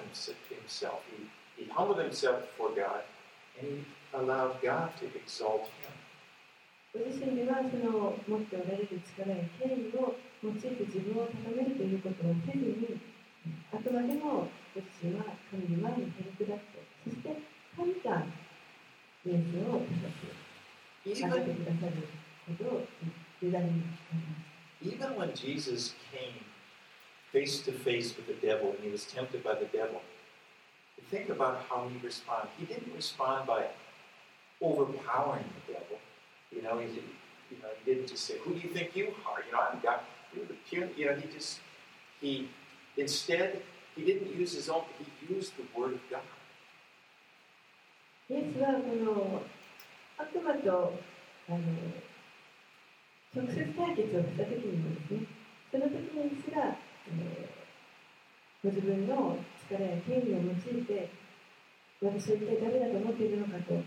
[0.49, 0.99] himself.
[1.15, 3.03] He, he humbled himself before God
[3.59, 5.96] and he allowed God to exalt him.
[6.97, 12.97] ご自身ではその持っておられる力や権威を用いて自分を高めるということをせずに、
[13.71, 17.37] あくまでもご自身は神の前にへりくだって、そして
[17.77, 18.25] 神が
[19.25, 20.33] イエスを高く
[21.05, 22.09] 上げてくださる
[22.57, 22.87] ことを
[23.41, 24.57] 委ねにます。
[24.83, 26.33] even when Jesus came
[27.31, 30.01] face to face with the devil and he was tempted by the devil,
[31.09, 32.49] think about how he responded.
[32.59, 33.67] He didn't respond by
[34.61, 35.99] overpowering the devil.
[36.51, 37.15] You know, he didn't,
[37.51, 39.79] you know, he didn't just say, "Who do you think you are?" You know, I'm
[39.79, 39.99] God.
[40.33, 40.87] You're the pure.
[40.95, 41.59] You know, he just
[42.21, 42.49] he
[42.95, 43.61] instead
[43.95, 44.83] he didn't use his own.
[44.99, 46.21] He used the word of God.
[48.29, 49.41] イエスはこの
[50.17, 50.99] 悪魔と
[51.47, 51.59] あの
[53.33, 55.23] 直接対決をした時にもですね、
[55.71, 56.75] その時にすら、あの
[58.63, 61.09] ご自分の力や権威を用いて、
[62.01, 63.81] 私は一体誰だと思っているのかと、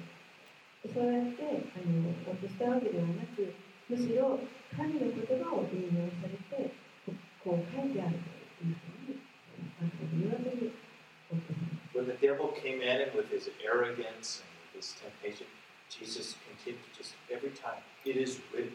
[0.89, 3.53] そうやってあの落としたわけではなく、
[3.89, 4.41] むしろ
[4.75, 6.73] 神の言葉を引用されて、
[7.05, 7.13] こ
[7.45, 9.21] こう書いてあるというふうに、
[10.25, 10.73] 言わずに。
[11.93, 15.47] When the devil came at him with his arrogance and with his temptation,
[15.91, 17.83] Jesus continued just every time.
[18.07, 18.73] It is written.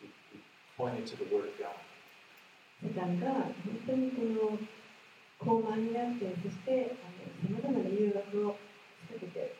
[0.00, 0.40] He, he
[0.76, 1.74] pointed to the word of God.
[2.80, 3.52] サタンが本
[3.86, 4.58] 当にこの
[5.38, 8.56] 高慢になって、そしてさまざまな誘惑を
[9.08, 9.59] 仕掛けて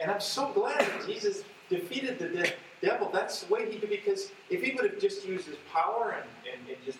[0.00, 3.10] And I'm so glad that Jesus defeated the de- devil.
[3.12, 6.28] That's the way he did because if he would have just used his power and,
[6.50, 6.98] and, and just,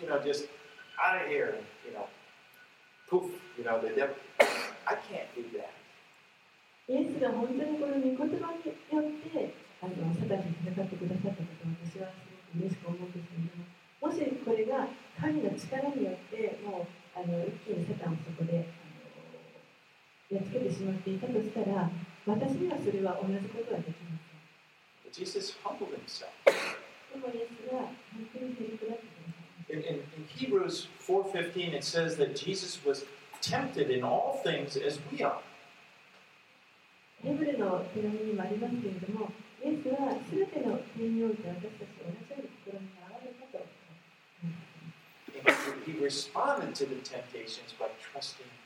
[0.00, 0.46] you know, just
[1.02, 2.06] out of here, and, you know,
[3.10, 4.16] poof, you know, the devil,
[4.86, 5.72] I can't do that.
[6.88, 13.70] イエスが本当にこの御言葉によってあのサタンに戦ってくださったことを私はすごく嬉しく思うんですけれども
[14.02, 21.86] もしこれが神の力によってもうあの一気にサタンをそこであのやっつけてしまっていたとしたら
[22.26, 24.18] 私にはそれは同じことはできま
[25.04, 26.30] But Jesus humbled himself.
[26.46, 27.92] せんでもイエスが本
[28.32, 33.04] 当にへりくだってください In, in, in Hebrews 4.15, it says that Jesus was
[33.40, 35.40] tempted in all things as we are.
[37.22, 39.30] ヘブルの手紙にもありますけれども
[39.62, 43.64] イエスは全ての点において私たちと同じように心にあられたと
[45.34, 48.46] And he responded to the temptations by trusting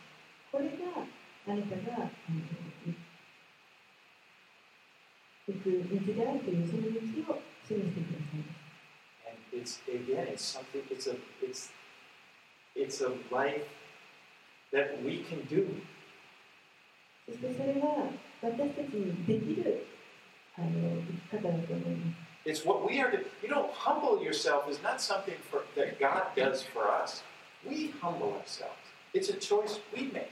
[0.50, 1.04] これが
[1.46, 2.40] あなたがあの
[5.48, 8.66] 行く道であるというその道を示してくださいます
[9.26, 10.82] And it's again, it's something.
[10.90, 11.70] It's a it's
[12.76, 13.66] it's a life
[14.72, 15.82] that we can do.
[17.26, 19.86] そしてそれは私たちにできる
[20.56, 20.68] あの
[21.30, 22.26] 生き方だと思います。
[22.46, 23.24] It's what we are to.
[23.42, 27.24] You know, humble yourself is not something for, that God does for us.
[27.68, 28.78] We humble ourselves.
[29.12, 30.30] It's a choice we make.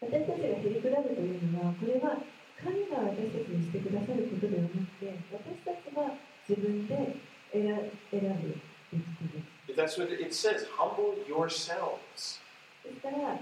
[0.00, 2.20] 私たちがへりくだるというのは、これは
[2.62, 6.14] 神が私たちにしてくださることではなくて、私たちが
[6.48, 7.16] 自分で
[7.52, 8.56] 選選ぶ
[8.92, 9.98] べきことです。
[9.98, 10.66] That's what it says.
[10.78, 12.40] Humble yourselves.
[12.84, 13.40] ですから、へ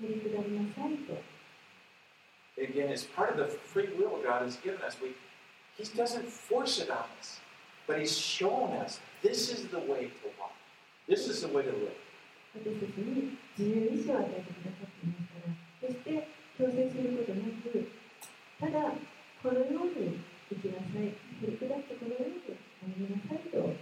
[0.00, 1.14] りくだりなさいと。
[2.56, 4.96] Again, it's part of the free will God has given us.
[5.02, 5.14] We,
[5.76, 7.40] he doesn't force it on us,
[7.88, 10.52] but He's shown us this is the way to walk.
[11.08, 11.98] This is the way to live.
[12.54, 14.87] 私たちに自由意志を与えてくださっていますから、決
[15.88, 17.88] して強制することなく、
[18.60, 18.92] ただ、
[19.42, 23.74] このように生きなさい、へりくだってこのように歩みなさいと、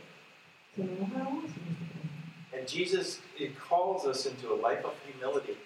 [0.74, 2.58] その模範を示してください。
[2.58, 5.56] And Jesus it calls us into a life of humility,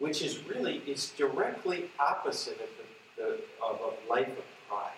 [0.00, 2.84] which is really it's directly opposite of the,
[3.16, 3.28] the
[3.60, 4.96] of a life of pride.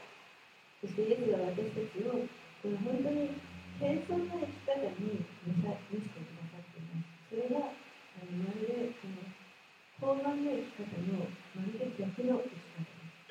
[0.80, 2.26] そしてイエスは私たちを
[2.62, 3.38] この本当に
[3.78, 7.06] 謙遜な生き方に見さ見せてくださっています。
[7.30, 8.75] それがあのまるで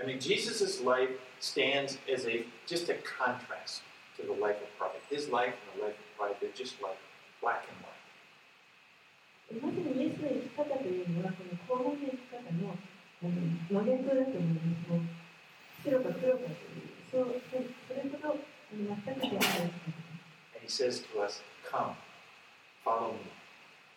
[0.01, 3.81] I mean, Jesus' life stands as a just a contrast
[4.17, 4.91] to the life of pride.
[5.09, 6.97] His life and the life of pride, they're just like
[7.41, 7.91] black and white.
[9.59, 13.35] まさにイエスの生き方というのはこの高慢な生き方のあの
[13.69, 14.89] 真逆だと思います。
[14.89, 14.99] もう
[15.83, 20.01] 白か黒かというそうそそれほどあの全く逆な生き方です。
[20.55, 21.95] And he says to us, Come,
[22.85, 23.19] follow me.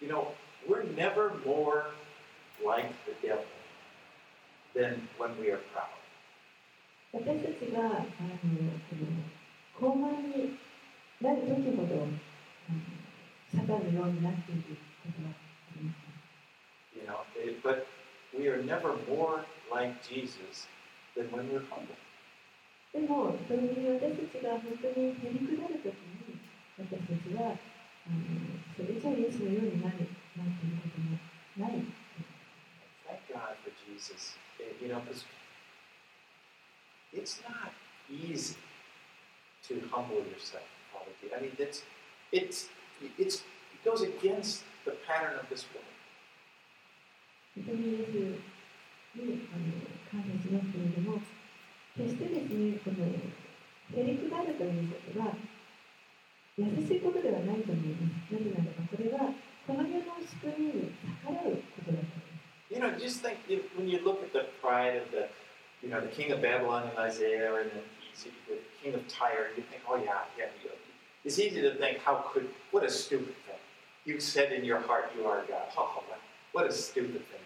[0.00, 0.28] You know,
[0.68, 1.86] we're never more
[2.64, 3.44] like the devil
[4.74, 5.88] than when we are proud.
[7.12, 8.06] 私たちがあのこ
[8.94, 9.10] の
[9.74, 10.56] 高慢に
[11.20, 12.14] なる時ほど、あの
[13.50, 15.32] サタンのようになっていくことがあ
[15.76, 15.98] ります。
[16.94, 17.84] You know, it- but
[18.38, 20.68] we are never more like Jesus
[21.16, 21.96] than when we're humble.
[22.92, 26.38] でも、同時に私たちが本当にへりくだるときに、
[26.78, 27.56] 私たちは
[28.06, 28.24] あの
[28.76, 31.18] それじゃあイエスのようになるなんていうことも
[31.68, 31.84] ない。
[33.06, 34.36] Thank God for Jesus.
[34.60, 35.24] Eh, You know, because
[37.12, 37.72] it's not
[38.08, 38.56] easy
[39.68, 41.12] to humble yourself, Father.
[41.36, 41.82] I mean, it's
[42.32, 42.68] it's
[43.18, 43.42] it's
[43.74, 45.86] it goes against the pattern of this world.
[47.56, 48.10] 本当にイエス
[49.18, 51.20] にあの感謝しますけれども、
[51.96, 53.06] 決してですね、この
[53.98, 55.34] へりくだるということは、
[56.58, 58.32] 優しいことではないと思います。
[58.32, 59.32] なぜならばこれは
[59.66, 60.92] この世の仕組みに
[61.24, 62.30] 逆らうことだと思います。
[62.70, 65.28] You know, just think you, when you look at the pride of the,
[65.82, 67.82] you know, the king of Babylon and Isaiah, and then
[68.46, 70.46] the king of Tyre, you think, oh yeah, yeah.
[70.62, 70.76] You know,
[71.24, 73.58] it's easy to think, how could, what a stupid thing.
[74.04, 75.66] You said in your heart, you are God.
[75.76, 76.02] Oh,
[76.52, 77.40] what a stupid thing.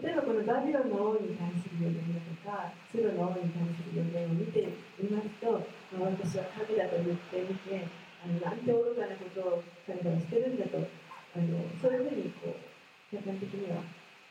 [0.00, 4.68] 例えばこのバビロンの王に対する予言だとか、スロの王に対する予言を見て
[5.02, 7.86] みますと、 まあ私は神だと言ってみて、
[8.24, 13.82] あのなんて愚かなことを彼らはしてるんだと、あのそういうふうにこう客観的には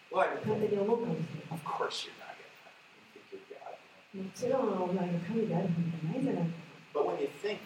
[0.09, 1.59] Well, I 簡単に思うかもしれない。
[1.59, 2.73] of course you're not going to.
[3.13, 3.77] You think you're God.
[4.17, 6.57] もちろんお前が神であるはずがないじゃないか。
[6.93, 7.61] But when you think,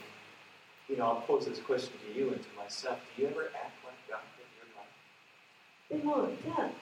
[0.89, 2.99] you know, I'll pose this question to you and to myself.
[3.15, 4.91] Do you ever act like God in your life?
[5.87, 6.75] でも、じゃあ、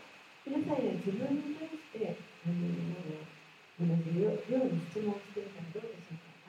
[0.50, 5.95] 皆さんや自分に対して、あの同じよように質問してみたらどうでしょうか。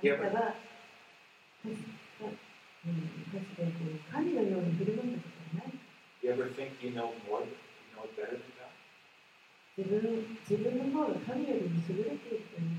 [0.03, 1.79] あなたは、かつ
[2.19, 2.99] かうん
[3.31, 5.79] かつてこう神のように振る舞ったことはない
[6.23, 7.51] You ever think you know more, you
[7.95, 8.71] know it better than God?
[9.77, 12.79] 自分自分の方が神よりも優れているというふうに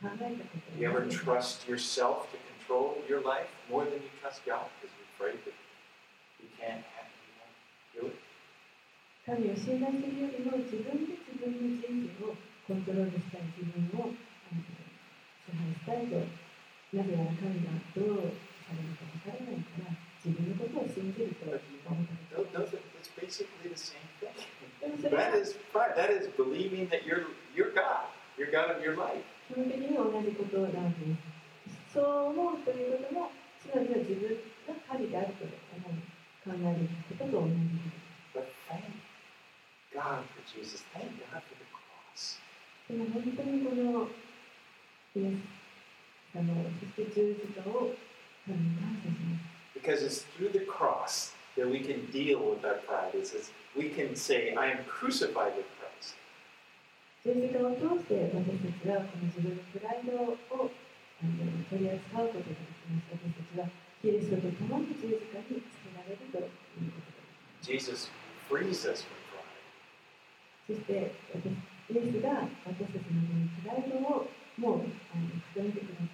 [0.00, 4.44] 考えたこと You は ever ない trust yourself to control your life more than you trust
[4.46, 5.56] God because you're afraid that
[6.40, 7.10] you can't have,
[7.94, 8.30] you won't do it?
[9.26, 11.86] 神を信頼するよりも自分で自分の人
[12.18, 12.34] 生を
[12.66, 16.43] コントロールしたい自分をあの支配したいと
[16.95, 19.91] なぜ神だと神のことからないから
[20.23, 21.51] 自分のことを信じると
[31.91, 34.31] そう思うということも、つまりは自分
[34.67, 38.05] の神であると考えることと同じで。
[42.99, 44.07] も本当にこの
[49.74, 53.14] Because it's through the cross that we can deal with our pride.
[53.14, 56.14] It says we can say, I am crucified with Christ.
[57.22, 60.40] 十字架を通して私たちはこの自分のプライドを
[61.20, 63.68] あの取り扱うことができます私たちは
[64.00, 67.28] キリストと共に十字架につけられるということで
[67.60, 68.08] す Jesus
[68.48, 69.52] frees us from pride.
[70.64, 71.52] そして私
[71.92, 73.20] イエスが私たちの
[73.60, 74.24] プライドを
[74.56, 76.13] もうあの固めてください He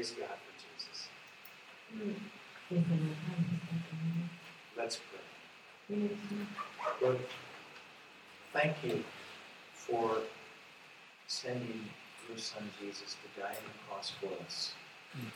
[0.00, 0.98] Praise God for Jesus.
[4.74, 6.08] Let's pray.
[7.02, 7.18] Lord,
[8.54, 9.04] thank you
[9.74, 10.22] for
[11.26, 11.84] sending
[12.30, 14.72] your son Jesus to die on the cross for us.
[15.14, 15.30] Mm.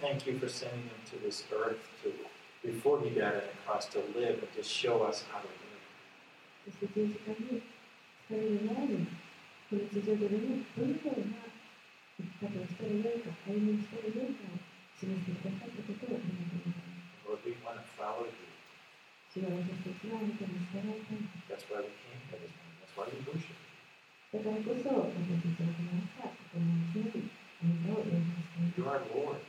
[0.00, 2.12] Thank, you for sending him to this earth to,
[2.64, 5.82] before he died on the cross to live and to show us how to live.
[17.26, 18.46] Lord, we want to follow you.
[21.48, 22.40] That's why we came here.
[22.40, 22.70] This morning.
[22.80, 23.50] That's why we worship
[27.34, 27.35] you.
[27.62, 29.40] You are Lord.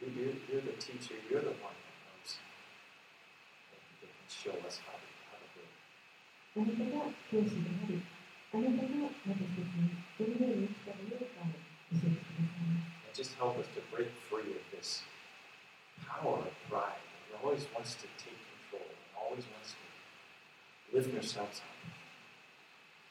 [0.00, 1.14] You, you, you're the teacher.
[1.30, 2.36] You're the one that knows
[3.72, 5.64] that can show us how to, how to do
[13.06, 15.02] and just help us to break free of this
[16.06, 16.92] power of pride.
[17.32, 18.38] that always wants to take
[18.70, 18.88] control.
[18.88, 21.93] and always wants to lift ourselves up.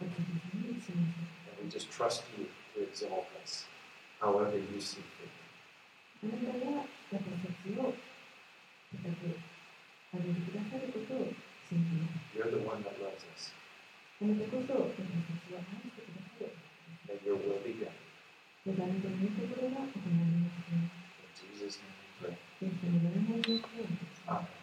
[0.00, 0.10] And
[1.62, 3.64] we just trust you to exalt us,
[4.20, 5.28] however you see fit.
[12.34, 13.50] You're the one that loves us.
[17.08, 17.92] May your will be done.
[18.66, 18.76] In
[21.34, 22.36] Jesus' name we pray.
[24.28, 24.57] Amen.